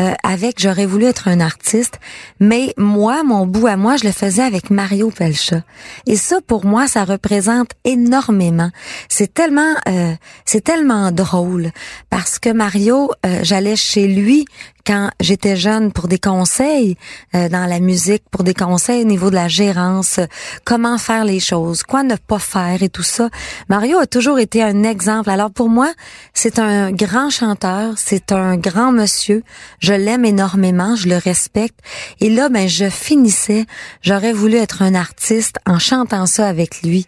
euh, 0.00 0.14
avec 0.24 0.60
J'aurais 0.60 0.84
voulu 0.84 1.04
être 1.04 1.28
un 1.28 1.38
artiste, 1.38 2.00
mais 2.40 2.74
moi, 2.76 3.22
mon 3.22 3.46
bout 3.46 3.68
à 3.68 3.76
moi, 3.76 3.96
je 3.96 4.04
le 4.04 4.10
faisais 4.10 4.42
avec 4.42 4.70
Mario 4.70 5.12
Pelcha. 5.12 5.62
Et 6.06 6.16
ça, 6.16 6.40
pour 6.44 6.66
moi, 6.66 6.88
ça 6.88 7.04
représente 7.04 7.70
énormément. 7.84 8.70
C'est 9.08 9.32
tellement, 9.32 9.74
c'est 10.44 10.62
tellement 10.62 11.12
drôle 11.12 11.70
parce 12.10 12.38
que 12.38 12.50
Mario, 12.50 13.10
j'allais 13.42 13.76
chez 13.76 14.06
lui 14.06 14.44
quand 14.88 15.10
j'étais 15.20 15.54
jeune 15.54 15.92
pour 15.92 16.08
des 16.08 16.18
conseils 16.18 16.96
euh, 17.34 17.50
dans 17.50 17.66
la 17.66 17.78
musique, 17.78 18.22
pour 18.30 18.42
des 18.42 18.54
conseils 18.54 19.02
au 19.02 19.06
niveau 19.06 19.28
de 19.28 19.34
la 19.34 19.46
gérance, 19.46 20.18
comment 20.64 20.96
faire 20.96 21.26
les 21.26 21.40
choses, 21.40 21.82
quoi 21.82 22.02
ne 22.02 22.16
pas 22.16 22.38
faire 22.38 22.82
et 22.82 22.88
tout 22.88 23.02
ça. 23.02 23.28
Mario 23.68 23.98
a 23.98 24.06
toujours 24.06 24.38
été 24.38 24.62
un 24.62 24.84
exemple. 24.84 25.28
Alors 25.28 25.50
pour 25.50 25.68
moi, 25.68 25.92
c'est 26.32 26.58
un 26.58 26.90
grand 26.90 27.28
chanteur, 27.28 27.92
c'est 27.98 28.32
un 28.32 28.56
grand 28.56 28.90
monsieur. 28.90 29.42
Je 29.78 29.92
l'aime 29.92 30.24
énormément, 30.24 30.96
je 30.96 31.10
le 31.10 31.18
respecte. 31.18 31.78
Et 32.20 32.30
là, 32.30 32.48
ben, 32.48 32.66
je 32.66 32.88
finissais, 32.88 33.66
j'aurais 34.00 34.32
voulu 34.32 34.56
être 34.56 34.80
un 34.80 34.94
artiste 34.94 35.58
en 35.66 35.78
chantant 35.78 36.24
ça 36.24 36.48
avec 36.48 36.80
lui. 36.80 37.06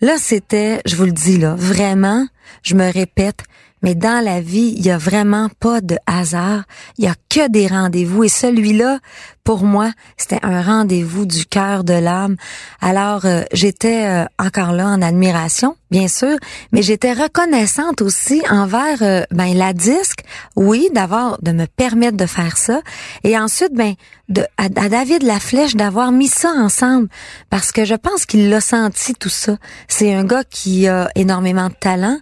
Là, 0.00 0.14
c'était, 0.16 0.80
je 0.86 0.94
vous 0.94 1.06
le 1.06 1.12
dis 1.12 1.38
là, 1.38 1.56
vraiment, 1.58 2.28
je 2.62 2.76
me 2.76 2.88
répète, 2.88 3.42
mais 3.82 3.94
dans 3.94 4.24
la 4.24 4.40
vie, 4.40 4.74
il 4.76 4.84
y 4.84 4.90
a 4.90 4.98
vraiment 4.98 5.48
pas 5.60 5.80
de 5.80 5.96
hasard. 6.06 6.64
Il 6.98 7.04
y 7.04 7.08
a 7.08 7.14
que 7.28 7.48
des 7.48 7.66
rendez-vous. 7.66 8.24
Et 8.24 8.28
celui-là, 8.28 8.98
pour 9.46 9.62
moi, 9.62 9.92
c'était 10.16 10.40
un 10.42 10.60
rendez-vous 10.60 11.24
du 11.24 11.46
cœur 11.46 11.84
de 11.84 11.94
l'âme. 11.94 12.34
Alors, 12.80 13.26
euh, 13.26 13.42
j'étais 13.52 14.04
euh, 14.04 14.24
encore 14.40 14.72
là 14.72 14.88
en 14.88 15.00
admiration, 15.00 15.76
bien 15.92 16.08
sûr, 16.08 16.36
mais 16.72 16.82
j'étais 16.82 17.12
reconnaissante 17.12 18.02
aussi 18.02 18.42
envers 18.50 19.02
euh, 19.02 19.22
ben 19.30 19.56
la 19.56 19.72
disque, 19.72 20.24
oui, 20.56 20.88
d'avoir 20.92 21.40
de 21.42 21.52
me 21.52 21.66
permettre 21.66 22.16
de 22.16 22.26
faire 22.26 22.56
ça, 22.56 22.80
et 23.22 23.38
ensuite 23.38 23.72
ben 23.72 23.94
de 24.28 24.44
à, 24.56 24.68
David 24.68 25.22
Laflèche 25.22 25.76
d'avoir 25.76 26.10
mis 26.10 26.26
ça 26.26 26.50
ensemble 26.50 27.08
parce 27.48 27.70
que 27.70 27.84
je 27.84 27.94
pense 27.94 28.26
qu'il 28.26 28.50
l'a 28.50 28.60
senti 28.60 29.14
tout 29.14 29.28
ça. 29.28 29.56
C'est 29.86 30.12
un 30.12 30.24
gars 30.24 30.42
qui 30.42 30.88
a 30.88 31.08
énormément 31.14 31.68
de 31.68 31.74
talent, 31.74 32.18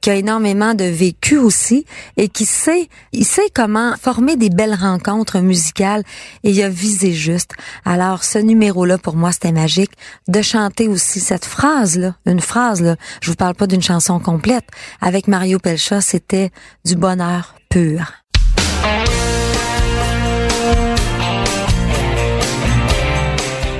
qui 0.00 0.10
a 0.10 0.14
énormément 0.14 0.74
de 0.74 0.84
vécu 0.84 1.36
aussi 1.36 1.84
et 2.16 2.28
qui 2.28 2.44
sait 2.44 2.88
il 3.12 3.24
sait 3.24 3.50
comment 3.52 3.94
former 4.00 4.36
des 4.36 4.50
belles 4.50 4.76
rencontres 4.80 5.40
musicales 5.40 6.04
viser 6.68 7.12
juste. 7.12 7.52
Alors, 7.84 8.24
ce 8.24 8.38
numéro-là, 8.38 8.98
pour 8.98 9.16
moi, 9.16 9.32
c'était 9.32 9.52
magique. 9.52 9.92
De 10.28 10.42
chanter 10.42 10.88
aussi 10.88 11.20
cette 11.20 11.44
phrase-là, 11.44 12.14
une 12.26 12.40
phrase-là, 12.40 12.96
je 13.20 13.30
vous 13.30 13.36
parle 13.36 13.54
pas 13.54 13.66
d'une 13.66 13.82
chanson 13.82 14.18
complète. 14.18 14.64
Avec 15.00 15.28
Mario 15.28 15.58
Pelcha, 15.58 16.00
c'était 16.00 16.50
du 16.84 16.96
bonheur 16.96 17.54
pur. 17.68 18.12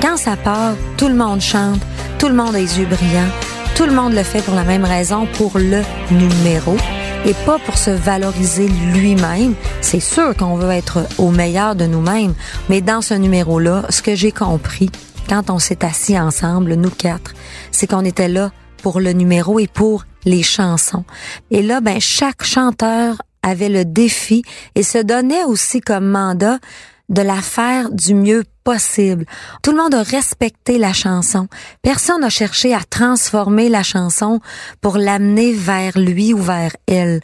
Quand 0.01 0.17
ça 0.17 0.37
part, 0.37 0.75
tout 0.97 1.09
le 1.09 1.15
monde 1.15 1.41
chante, 1.41 1.81
tout 2.19 2.29
le 2.29 2.35
monde 2.35 2.55
a 2.55 2.59
les 2.59 2.79
yeux 2.79 2.87
brillants, 2.87 3.31
tout 3.75 3.85
le 3.85 3.93
monde 3.93 4.15
le 4.15 4.23
fait 4.23 4.43
pour 4.43 4.55
la 4.55 4.65
même 4.65 4.85
raison, 4.85 5.27
pour 5.37 5.59
le 5.59 5.83
numéro 6.11 6.77
et 7.27 7.35
pas 7.47 7.59
pour 7.59 7.79
se 7.79 7.91
valoriser 7.91 8.69
lui-même. 8.69 9.55
C'est 9.81 10.01
sûr 10.01 10.37
qu'on 10.37 10.57
veut 10.57 10.71
être 10.71 11.07
au 11.19 11.31
meilleur 11.31 11.77
de 11.77 11.87
nous-mêmes, 11.87 12.35
mais 12.69 12.81
dans 12.81 13.01
ce 13.01 13.15
numéro-là, 13.15 13.85
ce 13.91 14.03
que 14.03 14.15
j'ai 14.15 14.33
compris 14.33 14.91
quand 15.29 15.51
on 15.51 15.59
s'est 15.59 15.85
assis 15.85 16.19
ensemble, 16.19 16.75
nous 16.75 16.91
quatre, 16.91 17.35
c'est 17.71 17.87
qu'on 17.87 18.05
était 18.05 18.29
là 18.29 18.51
pour 18.83 19.01
le 19.01 19.13
numéro 19.13 19.59
et 19.59 19.67
pour 19.67 20.05
les 20.25 20.43
chansons. 20.43 21.05
Et 21.51 21.63
là, 21.63 21.81
ben, 21.81 22.01
chaque 22.01 22.45
chanteur 22.45 23.17
avait 23.43 23.69
le 23.69 23.85
défi 23.85 24.43
et 24.75 24.83
se 24.83 24.99
donnait 24.99 25.45
aussi 25.45 25.81
comme 25.81 26.09
mandat 26.09 26.59
de 27.09 27.23
la 27.23 27.41
faire 27.41 27.91
du 27.91 28.15
mieux 28.15 28.45
possible. 28.69 29.25
Tout 29.63 29.71
le 29.71 29.79
monde 29.79 29.95
a 29.95 30.03
respecté 30.03 30.77
la 30.77 30.93
chanson. 30.93 31.49
Personne 31.81 32.21
n'a 32.21 32.29
cherché 32.29 32.75
à 32.75 32.81
transformer 32.81 33.71
la 33.71 33.83
chanson 33.83 34.41
pour 34.83 34.99
l'amener 34.99 35.55
vers 35.55 35.99
lui 35.99 36.35
ou 36.35 36.43
vers 36.43 36.77
elle. 36.87 37.23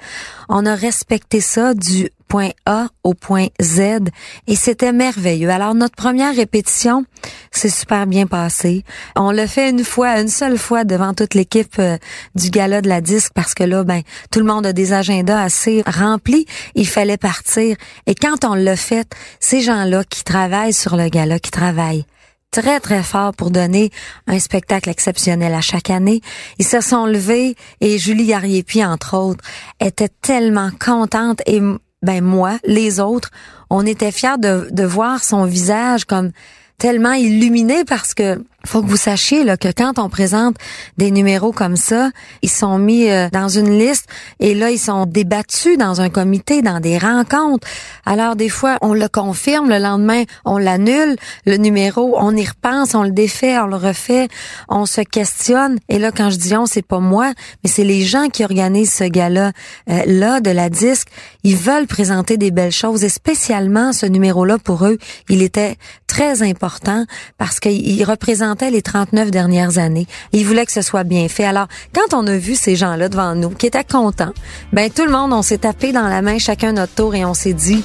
On 0.48 0.64
a 0.64 0.74
respecté 0.74 1.42
ça 1.42 1.74
du 1.74 2.08
point 2.28 2.50
A 2.66 2.88
au 3.04 3.14
point 3.14 3.46
Z 3.62 4.10
et 4.46 4.56
c'était 4.56 4.92
merveilleux. 4.92 5.50
Alors 5.50 5.74
notre 5.74 5.94
première 5.94 6.34
répétition, 6.34 7.04
c'est 7.50 7.68
super 7.68 8.06
bien 8.06 8.26
passé. 8.26 8.82
On 9.14 9.30
l'a 9.30 9.46
fait 9.46 9.70
une 9.70 9.84
fois, 9.84 10.20
une 10.20 10.28
seule 10.28 10.58
fois 10.58 10.84
devant 10.84 11.14
toute 11.14 11.34
l'équipe 11.34 11.76
euh, 11.78 11.96
du 12.34 12.50
gala 12.50 12.80
de 12.80 12.88
la 12.88 13.00
disque 13.00 13.32
parce 13.34 13.54
que 13.54 13.62
là 13.62 13.84
ben 13.84 14.00
tout 14.32 14.40
le 14.40 14.46
monde 14.46 14.66
a 14.66 14.72
des 14.72 14.92
agendas 14.92 15.42
assez 15.42 15.84
remplis, 15.86 16.46
il 16.74 16.88
fallait 16.88 17.18
partir 17.18 17.76
et 18.06 18.14
quand 18.14 18.44
on 18.44 18.54
l'a 18.54 18.76
fait, 18.76 19.08
ces 19.38 19.60
gens-là 19.60 20.02
qui 20.04 20.24
travaillent 20.24 20.72
sur 20.72 20.96
le 20.96 21.08
gala, 21.08 21.33
qui 21.38 21.50
travaillent 21.50 22.04
très, 22.50 22.78
très 22.78 23.02
fort 23.02 23.34
pour 23.34 23.50
donner 23.50 23.90
un 24.26 24.38
spectacle 24.38 24.88
exceptionnel 24.88 25.54
à 25.54 25.60
chaque 25.60 25.90
année. 25.90 26.20
Ils 26.58 26.66
se 26.66 26.80
sont 26.80 27.04
levés 27.04 27.56
et 27.80 27.98
Julie 27.98 28.32
Arriépi, 28.32 28.84
entre 28.84 29.16
autres, 29.16 29.44
était 29.80 30.10
tellement 30.22 30.70
contente 30.78 31.42
et 31.46 31.60
ben 32.02 32.22
moi, 32.22 32.58
les 32.64 33.00
autres, 33.00 33.30
on 33.70 33.84
était 33.86 34.12
fiers 34.12 34.38
de, 34.38 34.68
de 34.70 34.84
voir 34.84 35.24
son 35.24 35.46
visage 35.46 36.04
comme 36.04 36.30
tellement 36.78 37.12
illuminé 37.12 37.84
parce 37.84 38.14
que 38.14 38.44
faut 38.66 38.82
que 38.82 38.88
vous 38.88 38.96
sachiez 38.96 39.44
là, 39.44 39.56
que 39.56 39.68
quand 39.68 39.98
on 39.98 40.08
présente 40.08 40.56
des 40.98 41.10
numéros 41.10 41.52
comme 41.52 41.76
ça, 41.76 42.10
ils 42.42 42.50
sont 42.50 42.78
mis 42.78 43.10
euh, 43.10 43.28
dans 43.30 43.48
une 43.48 43.78
liste 43.78 44.06
et 44.40 44.54
là 44.54 44.70
ils 44.70 44.78
sont 44.78 45.06
débattus 45.06 45.76
dans 45.78 46.00
un 46.00 46.08
comité, 46.08 46.62
dans 46.62 46.80
des 46.80 46.98
rencontres. 46.98 47.66
Alors 48.06 48.36
des 48.36 48.48
fois 48.48 48.78
on 48.80 48.94
le 48.94 49.08
confirme, 49.08 49.68
le 49.68 49.78
lendemain 49.78 50.24
on 50.44 50.58
l'annule, 50.58 51.16
le 51.46 51.56
numéro, 51.56 52.16
on 52.18 52.34
y 52.36 52.44
repense, 52.44 52.94
on 52.94 53.02
le 53.02 53.10
défait, 53.10 53.58
on 53.58 53.66
le 53.66 53.76
refait, 53.76 54.28
on 54.68 54.86
se 54.86 55.00
questionne. 55.00 55.78
Et 55.88 55.98
là 55.98 56.10
quand 56.10 56.30
je 56.30 56.36
dis 56.36 56.56
on, 56.56 56.66
c'est 56.66 56.82
pas 56.82 57.00
moi, 57.00 57.32
mais 57.62 57.70
c'est 57.70 57.84
les 57.84 58.02
gens 58.02 58.28
qui 58.28 58.44
organisent 58.44 58.92
ce 58.92 59.04
gala 59.04 59.52
euh, 59.90 60.02
là 60.06 60.40
de 60.40 60.50
la 60.50 60.70
disque. 60.70 61.08
Ils 61.42 61.56
veulent 61.56 61.86
présenter 61.86 62.36
des 62.36 62.50
belles 62.50 62.72
choses 62.72 63.04
et 63.04 63.08
spécialement 63.08 63.92
ce 63.92 64.06
numéro-là 64.06 64.58
pour 64.58 64.86
eux, 64.86 64.98
il 65.28 65.42
était 65.42 65.76
très 66.06 66.42
important 66.42 67.04
parce 67.38 67.60
qu'il 67.60 68.04
représente 68.04 68.53
les 68.62 68.82
39 68.82 69.30
dernières 69.30 69.78
années. 69.78 70.06
Il 70.32 70.46
voulait 70.46 70.66
que 70.66 70.72
ce 70.72 70.82
soit 70.82 71.04
bien 71.04 71.28
fait. 71.28 71.44
Alors, 71.44 71.66
quand 71.94 72.16
on 72.16 72.26
a 72.26 72.36
vu 72.36 72.54
ces 72.54 72.76
gens-là 72.76 73.08
devant 73.08 73.34
nous, 73.34 73.50
qui 73.50 73.66
étaient 73.66 73.84
contents, 73.84 74.32
ben 74.72 74.90
tout 74.90 75.04
le 75.04 75.10
monde, 75.10 75.32
on 75.32 75.42
s'est 75.42 75.58
tapé 75.58 75.92
dans 75.92 76.08
la 76.08 76.22
main 76.22 76.38
chacun 76.38 76.72
notre 76.72 76.94
tour 76.94 77.14
et 77.14 77.24
on 77.24 77.34
s'est 77.34 77.52
dit, 77.52 77.82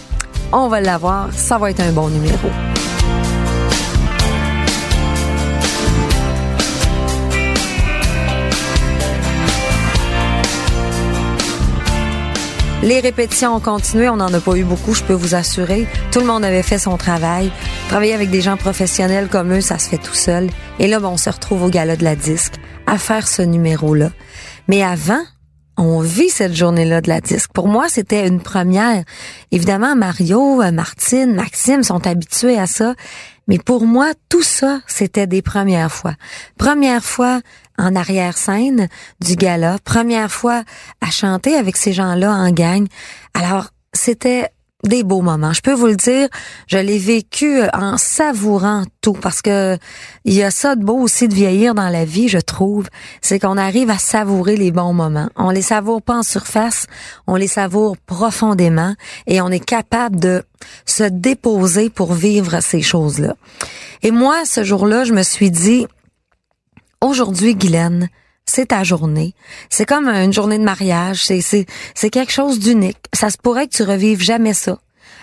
on 0.52 0.68
va 0.68 0.82
l'avoir, 0.82 1.34
ça 1.34 1.58
va 1.58 1.72
être 1.72 1.82
un 1.82 1.92
bon 1.92 2.10
numéro. 2.10 2.50
Les 12.82 13.02
répétitions 13.02 13.56
ont 13.56 13.60
continué, 13.60 14.08
on 14.08 14.16
n'en 14.16 14.34
a 14.34 14.40
pas 14.40 14.56
eu 14.56 14.64
beaucoup, 14.64 14.94
je 14.94 15.04
peux 15.04 15.14
vous 15.14 15.36
assurer. 15.36 15.86
Tout 16.14 16.22
le 16.22 16.26
monde 16.26 16.46
avait 16.46 16.64
fait 16.64 16.78
son 16.78 16.96
travail. 16.96 17.52
Travailler 17.90 18.14
avec 18.14 18.30
des 18.30 18.40
gens 18.40 18.56
professionnels 18.56 19.28
comme 19.28 19.52
eux, 19.52 19.60
ça 19.60 19.78
se 19.78 19.90
fait 19.90 19.98
tout 19.98 20.14
seul. 20.14 20.50
Et 20.80 20.88
là, 20.88 21.00
on 21.04 21.18
se 21.18 21.30
retrouve 21.30 21.64
au 21.64 21.70
gala 21.70 21.98
de 21.98 22.06
la 22.06 22.16
disque 22.16 22.54
à 22.88 22.98
faire 22.98 23.28
ce 23.28 23.42
numéro-là. 23.42 24.12
Mais 24.70 24.82
avant, 24.82 25.22
on 25.76 26.00
vit 26.00 26.30
cette 26.30 26.56
journée-là 26.56 27.02
de 27.02 27.10
la 27.10 27.20
disque. 27.20 27.52
Pour 27.54 27.68
moi, 27.68 27.90
c'était 27.90 28.26
une 28.26 28.42
première. 28.42 29.04
Évidemment, 29.52 29.98
Mario, 29.98 30.62
euh, 30.62 30.72
Martine, 30.72 31.36
Maxime 31.36 31.84
sont 31.84 32.08
habitués 32.08 32.58
à 32.58 32.66
ça. 32.66 32.96
Mais 33.50 33.58
pour 33.58 33.86
moi, 33.86 34.12
tout 34.30 34.44
ça, 34.44 34.80
c'était 34.88 35.28
des 35.28 35.42
premières 35.42 35.92
fois. 35.92 36.14
Première 36.58 37.04
fois 37.04 37.42
en 37.80 37.96
arrière-scène 37.96 38.90
du 39.22 39.36
gala, 39.36 39.78
première 39.84 40.32
fois 40.32 40.64
à 41.02 41.10
chanter 41.10 41.56
avec 41.56 41.78
ces 41.78 41.94
gens-là 41.94 42.32
en 42.32 42.52
gang. 42.52 42.86
Alors, 43.34 43.70
c'était 43.94 44.50
des 44.84 45.04
beaux 45.04 45.22
moments. 45.22 45.52
Je 45.52 45.62
peux 45.62 45.74
vous 45.74 45.88
le 45.88 45.96
dire, 45.96 46.30
je 46.68 46.78
l'ai 46.78 46.98
vécu 46.98 47.62
en 47.74 47.98
savourant 47.98 48.84
tout 49.02 49.14
parce 49.14 49.42
que 49.42 49.78
il 50.24 50.34
y 50.34 50.44
a 50.44 50.52
ça 50.52 50.76
de 50.76 50.84
beau 50.84 50.98
aussi 51.00 51.28
de 51.28 51.34
vieillir 51.34 51.76
dans 51.76 51.90
la 51.90 52.06
vie, 52.06 52.30
je 52.30 52.38
trouve, 52.38 52.88
c'est 53.22 53.40
qu'on 53.40 53.58
arrive 53.58 53.90
à 53.90 53.98
savourer 53.98 54.56
les 54.56 54.72
bons 54.72 54.94
moments. 54.94 55.30
On 55.36 55.50
les 55.50 55.62
savoure 55.62 56.02
pas 56.02 56.20
en 56.20 56.24
surface, 56.24 56.88
on 57.28 57.36
les 57.36 57.48
savoure 57.48 57.98
profondément 57.98 58.94
et 59.28 59.42
on 59.42 59.50
est 59.50 59.64
capable 59.64 60.18
de 60.18 60.44
se 60.86 61.04
déposer 61.04 61.90
pour 61.90 62.14
vivre 62.14 62.62
ces 62.62 62.82
choses-là. 62.82 63.36
Et 64.02 64.12
moi, 64.12 64.46
ce 64.46 64.64
jour-là, 64.64 65.04
je 65.04 65.12
me 65.12 65.24
suis 65.24 65.52
dit, 65.52 65.88
aujourd'hui, 67.02 67.56
Guylaine, 67.56 68.10
c'est 68.46 68.68
ta 68.68 68.84
journée. 68.84 69.34
C'est 69.70 69.86
comme 69.86 70.08
une 70.08 70.34
journée 70.34 70.58
de 70.58 70.64
mariage. 70.64 71.24
C'est, 71.26 71.42
c'est, 71.42 72.10
quelque 72.10 72.32
chose 72.32 72.60
d'unique. 72.60 72.98
Ça 73.14 73.30
se 73.30 73.38
pourrait 73.38 73.68
que 73.68 73.76
tu 73.76 73.84
revives 73.84 74.22
jamais 74.22 74.54
ça. 74.54 74.80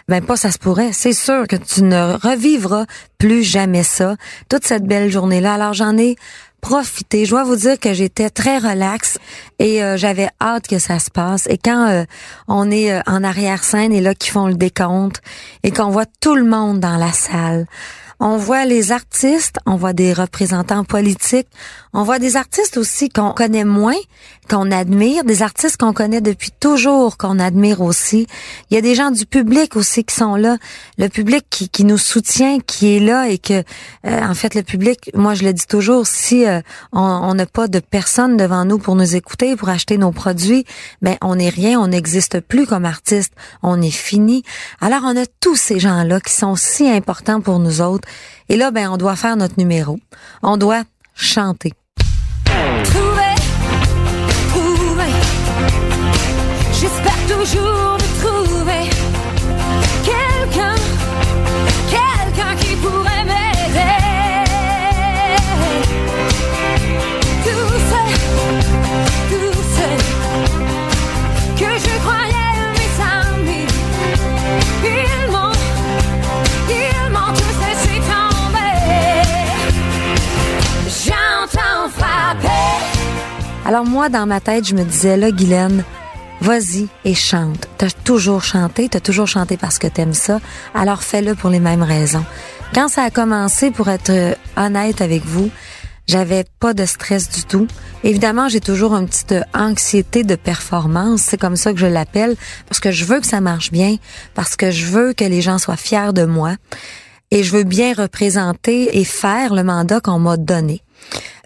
Ben 0.09 0.25
pas 0.25 0.37
ça 0.37 0.53
se 0.53 0.59
pourrait. 0.59 0.93
C'est 0.93 1.13
sûr 1.13 1.49
que 1.49 1.57
tu 1.57 1.83
ne 1.83 2.13
revivras 2.13 2.87
plus 3.19 3.43
jamais 3.43 3.83
ça. 3.83 4.15
Toute 4.49 4.65
cette 4.65 4.85
belle 4.85 5.11
journée-là. 5.11 5.55
Alors 5.55 5.73
j'en 5.73 5.99
ai 5.99 6.15
profité. 6.61 7.25
Je 7.25 7.31
dois 7.31 7.45
vous 7.45 7.57
dire 7.57 7.79
que 7.79 7.93
j'étais 7.93 8.31
très 8.31 8.59
relax 8.59 9.19
et 9.59 9.83
euh, 9.83 9.97
j'avais 9.97 10.29
hâte 10.41 10.69
que 10.69 10.79
ça 10.79 10.99
se 10.99 11.11
passe. 11.11 11.47
Et 11.49 11.59
quand 11.59 11.89
euh, 11.89 12.05
on 12.49 12.71
est 12.71 12.93
euh, 12.93 13.01
en 13.07 13.25
arrière-scène 13.25 13.93
et 13.93 14.01
là 14.01 14.15
qui 14.15 14.31
font 14.31 14.47
le 14.47 14.55
décompte 14.55 15.21
et 15.63 15.71
qu'on 15.71 15.91
voit 15.91 16.07
tout 16.21 16.35
le 16.35 16.45
monde 16.45 16.81
dans 16.81 16.97
la 16.97 17.13
salle, 17.13 17.67
on 18.21 18.37
voit 18.37 18.65
les 18.65 18.93
artistes, 18.93 19.59
on 19.67 19.77
voit 19.77 19.93
des 19.93 20.13
représentants 20.13 20.85
politiques, 20.85 21.49
on 21.97 22.03
voit 22.03 22.19
des 22.19 22.37
artistes 22.37 22.77
aussi 22.77 23.09
qu'on 23.09 23.33
connaît 23.33 23.65
moins, 23.65 23.97
qu'on 24.51 24.71
admire, 24.71 25.25
des 25.25 25.41
artistes 25.43 25.79
qu'on 25.79 25.95
connaît 25.95 26.21
depuis 26.21 26.51
toujours, 26.51 27.17
qu'on 27.17 27.39
admire 27.39 27.81
aussi. 27.81 28.27
Il 28.71 28.75
y 28.75 28.77
a 28.77 28.83
des 28.83 28.95
gens 28.95 29.11
du 29.11 29.25
public 29.25 29.77
aussi 29.77 30.05
qui 30.05 30.15
sont 30.15 30.37
là, 30.37 30.59
le 30.99 31.09
public 31.09 31.47
qui, 31.49 31.71
qui 31.71 31.85
nous 31.85 31.97
soutient, 31.97 32.59
qui 32.61 32.99
est 32.99 33.01
là 33.01 33.31
et 33.31 33.39
que, 33.39 33.63
euh, 34.05 34.23
en 34.23 34.35
fait, 34.35 34.55
le 34.55 34.63
public, 34.63 35.11
moi 35.15 35.33
je 35.33 35.45
le 35.45 35.55
dis 35.55 35.67
toujours, 35.67 36.07
si 36.07 36.45
euh, 36.45 36.61
on 36.93 37.33
n'a 37.33 37.47
pas 37.47 37.67
de 37.67 37.79
personnes 37.79 38.37
devant 38.37 38.67
nous 38.67 38.79
pour 38.79 38.95
nous 38.95 39.17
écouter, 39.17 39.57
pour 39.57 39.71
acheter 39.71 39.97
nos 39.97 40.13
produits, 40.13 40.67
ben 41.01 41.17
on 41.23 41.37
n'est 41.37 41.49
rien, 41.49 41.81
on 41.81 41.89
n'existe 41.89 42.41
plus 42.41 42.67
comme 42.67 42.85
artiste, 42.85 43.33
on 43.63 43.81
est 43.81 43.89
fini. 43.91 44.43
Alors 44.83 45.01
on 45.05 45.17
a 45.17 45.25
tous 45.41 45.57
ces 45.57 45.79
gens-là 45.79 46.21
qui 46.21 46.35
sont 46.35 46.57
si 46.57 46.87
importants 46.91 47.41
pour 47.41 47.59
nous 47.59 47.81
autres. 47.81 48.07
Et 48.51 48.59
là, 48.59 48.71
ben 48.71 48.91
on 48.91 48.99
doit 48.99 49.17
faire 49.17 49.39
notre 49.39 49.59
numéro. 49.59 49.99
On 50.43 50.59
doit 50.59 50.83
chanter. 51.15 51.73
Trouver, 52.91 53.35
trouver. 54.51 55.13
J'espère 56.73 57.21
toujours 57.27 58.06
Alors 83.77 83.89
moi, 83.89 84.09
dans 84.09 84.25
ma 84.25 84.41
tête, 84.41 84.67
je 84.67 84.75
me 84.75 84.85
disais, 84.85 85.19
là, 85.19 85.31
Guylaine, 85.31 85.85
vas-y 86.41 86.89
et 87.05 87.13
chante. 87.13 87.69
T'as 87.77 87.91
toujours 87.91 88.43
chanté, 88.43 88.89
t'as 88.89 89.01
toujours 89.01 89.27
chanté 89.27 89.59
parce 89.59 89.79
que 89.79 89.87
t'aimes 89.87 90.15
ça, 90.15 90.41
alors 90.75 91.03
fais-le 91.03 91.35
pour 91.35 91.51
les 91.51 91.61
mêmes 91.61 91.83
raisons. 91.83 92.25
Quand 92.75 92.89
ça 92.89 93.03
a 93.03 93.11
commencé, 93.11 93.71
pour 93.71 93.91
être 93.91 94.09
euh, 94.09 94.35
honnête 94.57 95.03
avec 95.03 95.27
vous, 95.27 95.51
j'avais 96.07 96.47
pas 96.59 96.73
de 96.73 96.87
stress 96.87 97.29
du 97.29 97.43
tout. 97.43 97.67
Évidemment, 98.03 98.49
j'ai 98.49 98.61
toujours 98.61 98.95
une 98.95 99.09
petite 99.09 99.35
anxiété 99.53 100.25
de 100.25 100.37
performance, 100.37 101.21
c'est 101.21 101.39
comme 101.39 101.57
ça 101.57 101.75
que 101.75 101.79
je 101.79 101.85
l'appelle, 101.85 102.35
parce 102.71 102.81
que 102.81 102.91
je 102.91 103.05
veux 103.05 103.21
que 103.21 103.27
ça 103.27 103.43
marche 103.43 103.73
bien, 103.73 103.97
parce 104.33 104.57
que 104.57 104.71
je 104.71 104.87
veux 104.87 105.13
que 105.13 105.25
les 105.25 105.43
gens 105.43 105.59
soient 105.59 105.77
fiers 105.77 106.15
de 106.15 106.25
moi, 106.25 106.55
et 107.31 107.43
je 107.43 107.53
veux 107.55 107.65
bien 107.65 107.93
représenter 107.93 108.99
et 108.99 109.05
faire 109.05 109.53
le 109.53 109.65
mandat 109.65 110.01
qu'on 110.01 110.19
m'a 110.19 110.39
donné. 110.39 110.81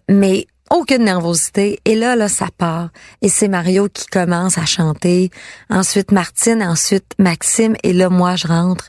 Mais 0.08 0.46
aucune 0.70 1.04
nervosité. 1.04 1.80
Et 1.84 1.94
là, 1.94 2.16
là, 2.16 2.28
ça 2.28 2.46
part. 2.56 2.90
Et 3.22 3.28
c'est 3.28 3.48
Mario 3.48 3.88
qui 3.88 4.06
commence 4.06 4.56
à 4.56 4.64
chanter. 4.64 5.30
Ensuite 5.68 6.12
Martine, 6.12 6.62
ensuite 6.62 7.12
Maxime. 7.18 7.76
Et 7.82 7.92
là, 7.92 8.08
moi, 8.08 8.36
je 8.36 8.46
rentre. 8.46 8.88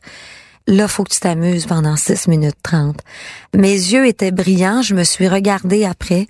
Là, 0.67 0.87
faut 0.87 1.03
que 1.03 1.13
tu 1.13 1.19
t'amuses 1.19 1.65
pendant 1.65 1.95
6 1.97 2.27
minutes 2.27 2.57
30. 2.63 2.99
Mes 3.55 3.73
yeux 3.73 4.05
étaient 4.07 4.31
brillants. 4.31 4.81
Je 4.81 4.93
me 4.93 5.03
suis 5.03 5.27
regardée 5.27 5.85
après. 5.85 6.27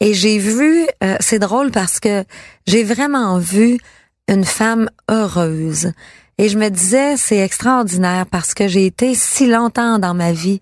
Et 0.00 0.14
j'ai 0.14 0.38
vu, 0.38 0.86
euh, 1.02 1.16
c'est 1.20 1.38
drôle 1.38 1.70
parce 1.70 2.00
que 2.00 2.24
j'ai 2.66 2.84
vraiment 2.84 3.38
vu 3.38 3.78
une 4.28 4.44
femme 4.44 4.88
heureuse. 5.10 5.92
Et 6.38 6.48
je 6.48 6.58
me 6.58 6.68
disais, 6.68 7.16
c'est 7.16 7.38
extraordinaire 7.38 8.26
parce 8.30 8.54
que 8.54 8.66
j'ai 8.66 8.86
été 8.86 9.14
si 9.14 9.46
longtemps 9.46 9.98
dans 9.98 10.14
ma 10.14 10.32
vie 10.32 10.60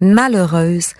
malheureuse, 0.00 0.94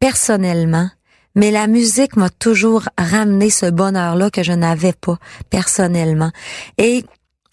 personnellement, 0.00 0.88
mais 1.36 1.52
la 1.52 1.68
musique 1.68 2.16
m'a 2.16 2.30
toujours 2.30 2.88
ramené 2.98 3.50
ce 3.50 3.66
bonheur-là 3.66 4.30
que 4.30 4.42
je 4.42 4.52
n'avais 4.52 4.94
pas 4.94 5.18
personnellement. 5.50 6.32
Et 6.78 7.04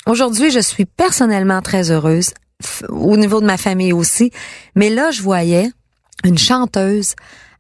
aujourd'hui, 0.08 0.50
je 0.50 0.60
suis 0.60 0.86
personnellement 0.86 1.62
très 1.62 1.92
heureuse, 1.92 2.32
au 2.90 3.18
niveau 3.18 3.42
de 3.42 3.46
ma 3.46 3.58
famille 3.58 3.94
aussi, 3.94 4.32
mais 4.76 4.90
là, 4.90 5.12
je 5.12 5.22
voyais 5.22 5.70
une 6.24 6.38
chanteuse 6.38 7.14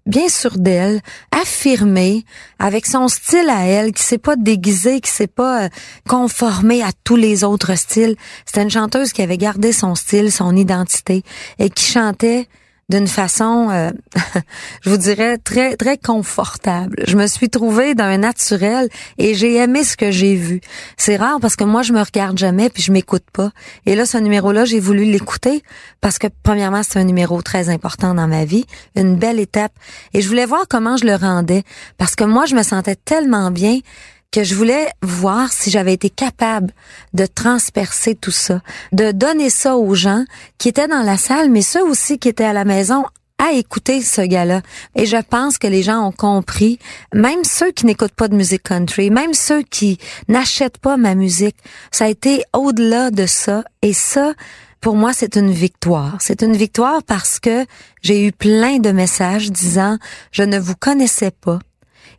bien 0.06 0.28
sûre 0.28 0.58
d'elle, 0.58 1.02
affirmée, 1.32 2.26
avec 2.60 2.86
son 2.86 3.08
style 3.08 3.50
à 3.50 3.66
elle, 3.66 3.94
qui 3.94 4.04
s'est 4.04 4.18
pas 4.18 4.36
déguisée, 4.36 5.00
qui 5.00 5.10
s'est 5.10 5.28
pas 5.28 5.64
euh, 5.64 5.70
conformée 6.08 6.82
à 6.84 6.92
tous 7.04 7.16
les 7.16 7.44
autres 7.44 7.76
styles. 7.76 8.16
C'était 8.46 8.64
une 8.64 8.70
chanteuse 8.70 9.14
qui 9.14 9.22
avait 9.22 9.38
gardé 9.38 9.72
son 9.72 9.96
style, 9.96 10.32
son 10.32 10.56
identité, 10.56 11.24
et 11.58 11.70
qui 11.70 11.86
chantait 11.86 12.48
d'une 12.94 13.08
façon, 13.08 13.70
euh, 13.72 13.90
je 14.82 14.90
vous 14.92 14.98
dirais, 14.98 15.40
très, 15.40 15.76
très 15.76 15.98
confortable. 15.98 17.04
Je 17.08 17.18
me 17.18 17.26
suis 17.26 17.50
trouvée 17.50 17.96
d'un 17.96 18.20
naturel 18.20 18.88
et 19.18 19.34
j'ai 19.34 19.56
aimé 19.56 19.84
ce 19.84 19.98
que 19.98 20.12
j'ai 20.12 20.36
vu. 20.36 20.62
C'est 20.96 21.16
rare 21.16 21.40
parce 21.42 21.56
que 21.56 21.64
moi, 21.64 21.82
je 21.82 21.92
me 21.92 22.02
regarde 22.02 22.38
jamais 22.38 22.70
puis 22.70 22.84
je 22.84 22.92
m'écoute 22.92 23.24
pas. 23.34 23.50
Et 23.88 23.96
là, 23.96 24.06
ce 24.06 24.20
numéro-là, 24.20 24.66
j'ai 24.66 24.80
voulu 24.80 25.06
l'écouter 25.06 25.64
parce 26.02 26.20
que, 26.20 26.28
premièrement, 26.44 26.84
c'est 26.84 27.00
un 27.00 27.04
numéro 27.04 27.42
très 27.42 27.70
important 27.70 28.14
dans 28.14 28.28
ma 28.28 28.46
vie, 28.46 28.66
une 28.96 29.16
belle 29.16 29.40
étape. 29.40 29.74
Et 30.14 30.22
je 30.22 30.28
voulais 30.28 30.46
voir 30.46 30.66
comment 30.70 30.96
je 30.96 31.06
le 31.06 31.16
rendais 31.16 31.64
parce 31.98 32.16
que 32.16 32.24
moi, 32.24 32.46
je 32.46 32.54
me 32.54 32.62
sentais 32.62 32.96
tellement 32.96 33.50
bien 33.50 33.80
que 34.34 34.44
je 34.44 34.56
voulais 34.56 34.88
voir 35.04 35.54
si 35.54 35.70
j'avais 35.70 35.94
été 35.94 36.10
capable 36.10 36.74
de 37.14 37.28
transpercer 37.28 38.16
tout 38.16 38.32
ça, 38.32 38.62
de 38.92 39.12
donner 39.12 39.52
ça 39.52 39.78
aux 39.78 39.94
gens 39.94 40.26
qui 40.58 40.70
étaient 40.70 40.88
dans 40.88 41.04
la 41.04 41.18
salle, 41.18 41.52
mais 41.52 41.62
ceux 41.62 41.86
aussi 41.86 42.18
qui 42.18 42.30
étaient 42.30 42.44
à 42.44 42.52
la 42.52 42.66
maison 42.66 43.06
à 43.38 43.52
écouter 43.52 44.02
ce 44.02 44.22
gars-là. 44.22 44.62
Et 44.96 45.06
je 45.06 45.18
pense 45.18 45.60
que 45.60 45.68
les 45.68 45.84
gens 45.84 46.08
ont 46.08 46.12
compris, 46.12 46.80
même 47.14 47.44
ceux 47.44 47.72
qui 47.72 47.86
n'écoutent 47.86 48.16
pas 48.16 48.28
de 48.28 48.36
musique 48.36 48.64
country, 48.64 49.12
même 49.12 49.36
ceux 49.36 49.62
qui 49.62 50.00
n'achètent 50.28 50.80
pas 50.80 50.98
ma 50.98 51.14
musique, 51.14 51.58
ça 51.92 52.06
a 52.06 52.10
été 52.10 52.44
au-delà 52.54 53.12
de 53.12 53.28
ça. 53.28 53.64
Et 53.84 53.94
ça, 53.94 54.34
pour 54.82 54.96
moi, 54.96 55.14
c'est 55.14 55.36
une 55.36 55.52
victoire. 55.52 56.18
C'est 56.20 56.42
une 56.42 56.58
victoire 56.58 57.04
parce 57.04 57.40
que 57.40 57.66
j'ai 58.02 58.26
eu 58.26 58.32
plein 58.32 58.80
de 58.80 58.92
messages 58.92 59.52
disant, 59.52 60.00
je 60.32 60.42
ne 60.42 60.58
vous 60.58 60.76
connaissais 60.76 61.32
pas. 61.32 61.60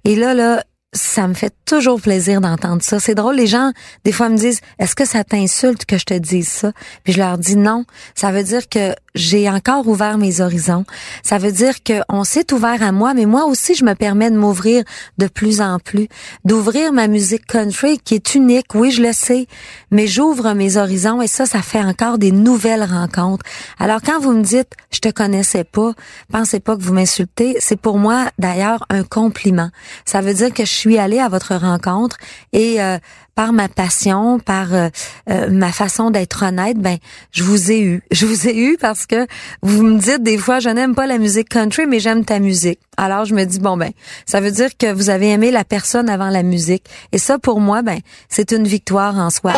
Et 0.05 0.14
là, 0.14 0.35
là, 0.35 0.62
ça 0.95 1.27
me 1.27 1.35
fait 1.35 1.55
toujours 1.67 2.01
plaisir 2.01 2.41
d'entendre 2.41 2.83
ça. 2.83 3.01
C'est 3.01 3.15
drôle, 3.15 3.37
les 3.37 3.47
gens, 3.47 3.73
des 4.05 4.13
fois, 4.13 4.29
me 4.29 4.37
disent, 4.37 4.61
est-ce 4.79 4.95
que 4.95 5.05
ça 5.05 5.25
t'insulte 5.25 5.85
que 5.85 5.99
je 5.99 6.05
te 6.05 6.15
dise 6.15 6.49
ça? 6.49 6.73
Puis 7.03 7.13
je 7.13 7.19
leur 7.19 7.37
dis 7.37 7.57
non. 7.57 7.85
Ça 8.15 8.31
veut 8.31 8.45
dire 8.45 8.69
que 8.69 8.95
j'ai 9.14 9.48
encore 9.48 9.87
ouvert 9.87 10.18
mes 10.18 10.40
horizons. 10.40 10.85
Ça 11.22 11.38
veut 11.38 11.53
dire 11.53 11.74
qu'on 11.85 12.24
s'est 12.24 12.53
ouvert 12.53 12.83
à 12.83 12.92
moi, 12.92 13.14
mais 13.14 13.27
moi 13.27 13.44
aussi, 13.44 13.74
je 13.74 13.85
me 13.85 13.94
permets 13.94 14.31
de 14.31 14.37
m'ouvrir 14.37 14.85
de 15.18 15.27
plus 15.29 15.61
en 15.61 15.79
plus, 15.79 16.09
d'ouvrir 16.44 16.92
ma 16.92 17.07
musique 17.07 17.46
country 17.46 17.98
qui 17.98 18.14
est 18.14 18.35
unique. 18.35 18.74
Oui, 18.74 18.90
je 18.90 19.03
le 19.03 19.12
sais, 19.12 19.46
mais 19.90 20.07
j'ouvre 20.07 20.53
mes 20.55 20.77
horizons 20.77 21.22
et 21.22 21.27
ça, 21.27 21.46
ça 21.46 21.62
fait 21.62 21.83
encore 21.83 22.18
des 22.18 22.33
nouvelles 22.33 22.85
rencontres. 22.85 23.44
Alors 23.79 24.00
quand 24.03 24.18
vous 24.20 24.33
me 24.33 24.42
dites, 24.42 24.72
je 24.90 24.98
te 24.98 25.11
connaissais 25.11 25.64
pas, 25.64 25.92
pensez 26.33 26.61
pas 26.61 26.77
que 26.77 26.83
vous 26.83 26.92
m'insultez. 26.92 27.57
C'est 27.61 27.81
pour 27.81 27.98
moi, 27.98 28.27
d'ailleurs, 28.38 28.85
un 28.90 29.05
compliment. 29.05 29.70
Ça 30.05 30.20
veut 30.20 30.35
dire 30.35 30.53
que 30.53 30.64
je 30.64 30.72
suis 30.72 30.98
allée 30.98 31.20
à 31.20 31.29
votre 31.29 31.55
rencontre 31.55 32.16
et 32.53 32.83
euh, 32.83 32.98
par 33.35 33.53
ma 33.53 33.68
passion, 33.68 34.38
par 34.38 34.75
euh, 34.75 34.88
euh, 35.31 35.49
ma 35.51 35.73
façon 35.73 36.11
d'être 36.11 36.44
honnête, 36.44 36.79
ben 36.79 36.99
je 37.33 37.42
vous 37.42 37.70
ai 37.70 37.81
eu. 37.81 38.03
Je 38.11 38.27
vous 38.27 38.49
ai 38.49 38.57
eu 38.57 38.77
parce 38.81 39.07
que 39.07 39.27
vous 39.62 39.83
me 39.83 39.99
dites 39.99 40.23
des 40.23 40.38
fois 40.38 40.61
je 40.61 40.68
n'aime 40.68 40.94
pas 40.94 41.07
la 41.07 41.18
musique 41.18 41.49
country 41.49 41.87
mais 41.87 42.01
j'aime 42.01 42.25
ta 42.25 42.38
musique. 42.38 42.79
Alors 42.97 43.25
je 43.25 43.35
me 43.35 43.44
dis 43.44 43.59
bon 43.59 43.77
ben 43.77 43.90
ça 44.25 44.40
veut 44.40 44.53
dire 44.53 44.77
que 44.77 44.92
vous 44.92 45.11
avez 45.11 45.31
aimé 45.31 45.51
la 45.51 45.64
personne 45.64 46.09
avant 46.09 46.31
la 46.31 46.42
musique 46.42 46.85
et 47.12 47.18
ça 47.18 47.38
pour 47.38 47.61
moi 47.61 47.83
ben 47.83 47.99
c'est 48.29 48.53
une 48.53 48.66
victoire 48.66 49.16
en 49.18 49.31
soi. 49.31 49.53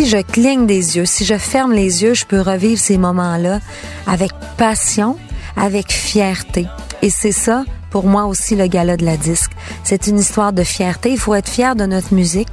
Si 0.00 0.06
je 0.06 0.16
cligne 0.16 0.64
des 0.64 0.96
yeux, 0.96 1.04
si 1.04 1.26
je 1.26 1.36
ferme 1.36 1.74
les 1.74 2.02
yeux, 2.02 2.14
je 2.14 2.24
peux 2.24 2.40
revivre 2.40 2.80
ces 2.80 2.96
moments-là 2.96 3.60
avec 4.06 4.30
passion, 4.56 5.18
avec 5.58 5.92
fierté. 5.92 6.66
Et 7.02 7.10
c'est 7.10 7.32
ça, 7.32 7.64
pour 7.90 8.06
moi 8.06 8.24
aussi, 8.24 8.56
le 8.56 8.66
gala 8.66 8.96
de 8.96 9.04
la 9.04 9.18
disque. 9.18 9.50
C'est 9.84 10.06
une 10.06 10.18
histoire 10.18 10.54
de 10.54 10.62
fierté. 10.62 11.10
Il 11.10 11.18
faut 11.18 11.34
être 11.34 11.50
fier 11.50 11.76
de 11.76 11.84
notre 11.84 12.14
musique. 12.14 12.48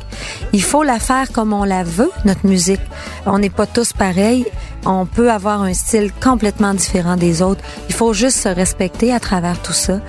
Il 0.52 0.62
faut 0.62 0.84
la 0.84 1.00
faire 1.00 1.32
comme 1.32 1.54
on 1.54 1.64
la 1.64 1.86
veut, 1.86 2.12
notre 2.26 2.46
musique. 2.46 2.82
On 3.26 3.40
n'est 3.40 3.50
pas 3.50 3.66
tous 3.66 3.94
pareils. 3.94 4.46
On 4.86 5.06
peut 5.06 5.32
avoir 5.32 5.62
un 5.62 5.74
style 5.74 6.12
complètement 6.22 6.74
différent 6.74 7.16
des 7.16 7.42
autres. 7.42 7.64
Il 7.88 7.96
faut 7.96 8.12
juste 8.12 8.40
se 8.40 8.50
respecter 8.50 9.14
à 9.14 9.22
travers 9.22 9.62
tout 9.62 9.72
ça. 9.72 10.02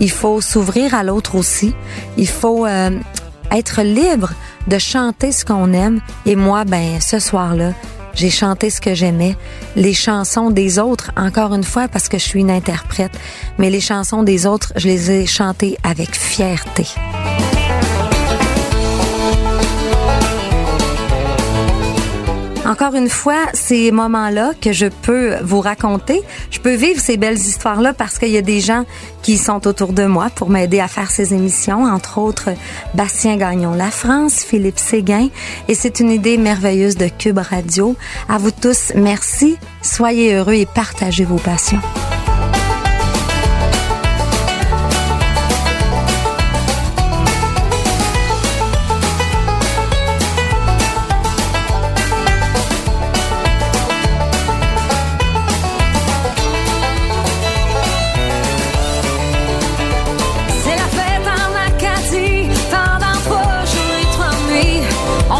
Il 0.00 0.10
faut 0.10 0.40
s'ouvrir 0.40 0.94
à 0.94 1.02
l'autre 1.02 1.34
aussi. 1.34 1.74
Il 2.16 2.28
faut 2.28 2.64
euh, 2.64 2.98
être 3.52 3.82
libre 3.82 4.32
de 4.66 4.78
chanter 4.78 5.32
ce 5.32 5.44
qu'on 5.44 5.72
aime. 5.72 6.00
Et 6.24 6.36
moi, 6.36 6.64
ben, 6.64 7.00
ce 7.00 7.18
soir-là, 7.18 7.72
j'ai 8.14 8.30
chanté 8.30 8.70
ce 8.70 8.80
que 8.80 8.94
j'aimais. 8.94 9.36
Les 9.76 9.94
chansons 9.94 10.50
des 10.50 10.78
autres, 10.78 11.12
encore 11.16 11.54
une 11.54 11.64
fois, 11.64 11.86
parce 11.88 12.08
que 12.08 12.18
je 12.18 12.24
suis 12.24 12.40
une 12.40 12.50
interprète, 12.50 13.12
mais 13.58 13.70
les 13.70 13.80
chansons 13.80 14.22
des 14.22 14.46
autres, 14.46 14.72
je 14.76 14.88
les 14.88 15.10
ai 15.10 15.26
chantées 15.26 15.76
avec 15.82 16.16
fierté. 16.16 16.86
Encore 22.66 22.96
une 22.96 23.08
fois, 23.08 23.46
ces 23.52 23.92
moments-là 23.92 24.50
que 24.60 24.72
je 24.72 24.86
peux 24.86 25.36
vous 25.44 25.60
raconter, 25.60 26.20
je 26.50 26.58
peux 26.58 26.74
vivre 26.74 27.00
ces 27.00 27.16
belles 27.16 27.38
histoires-là 27.38 27.94
parce 27.94 28.18
qu'il 28.18 28.30
y 28.30 28.36
a 28.36 28.42
des 28.42 28.60
gens 28.60 28.84
qui 29.22 29.38
sont 29.38 29.68
autour 29.68 29.92
de 29.92 30.04
moi 30.04 30.30
pour 30.34 30.50
m'aider 30.50 30.80
à 30.80 30.88
faire 30.88 31.12
ces 31.12 31.32
émissions, 31.32 31.84
entre 31.84 32.18
autres 32.18 32.50
Bastien 32.94 33.36
Gagnon 33.36 33.74
La 33.74 33.92
France, 33.92 34.44
Philippe 34.44 34.80
Séguin, 34.80 35.28
et 35.68 35.74
c'est 35.74 36.00
une 36.00 36.10
idée 36.10 36.38
merveilleuse 36.38 36.96
de 36.96 37.06
Cube 37.06 37.38
Radio. 37.38 37.94
À 38.28 38.38
vous 38.38 38.50
tous, 38.50 38.92
merci, 38.96 39.56
soyez 39.80 40.34
heureux 40.34 40.54
et 40.54 40.66
partagez 40.66 41.24
vos 41.24 41.38
passions. 41.38 41.80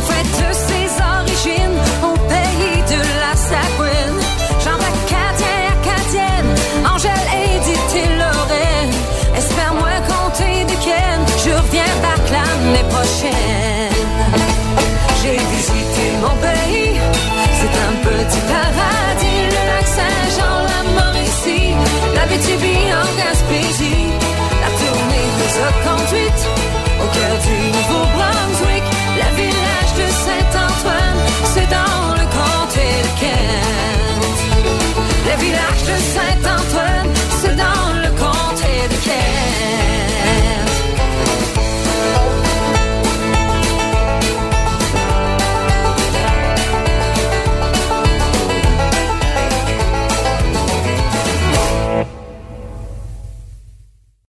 afraid 0.09 0.27
to 0.35 0.55
see 0.55 0.76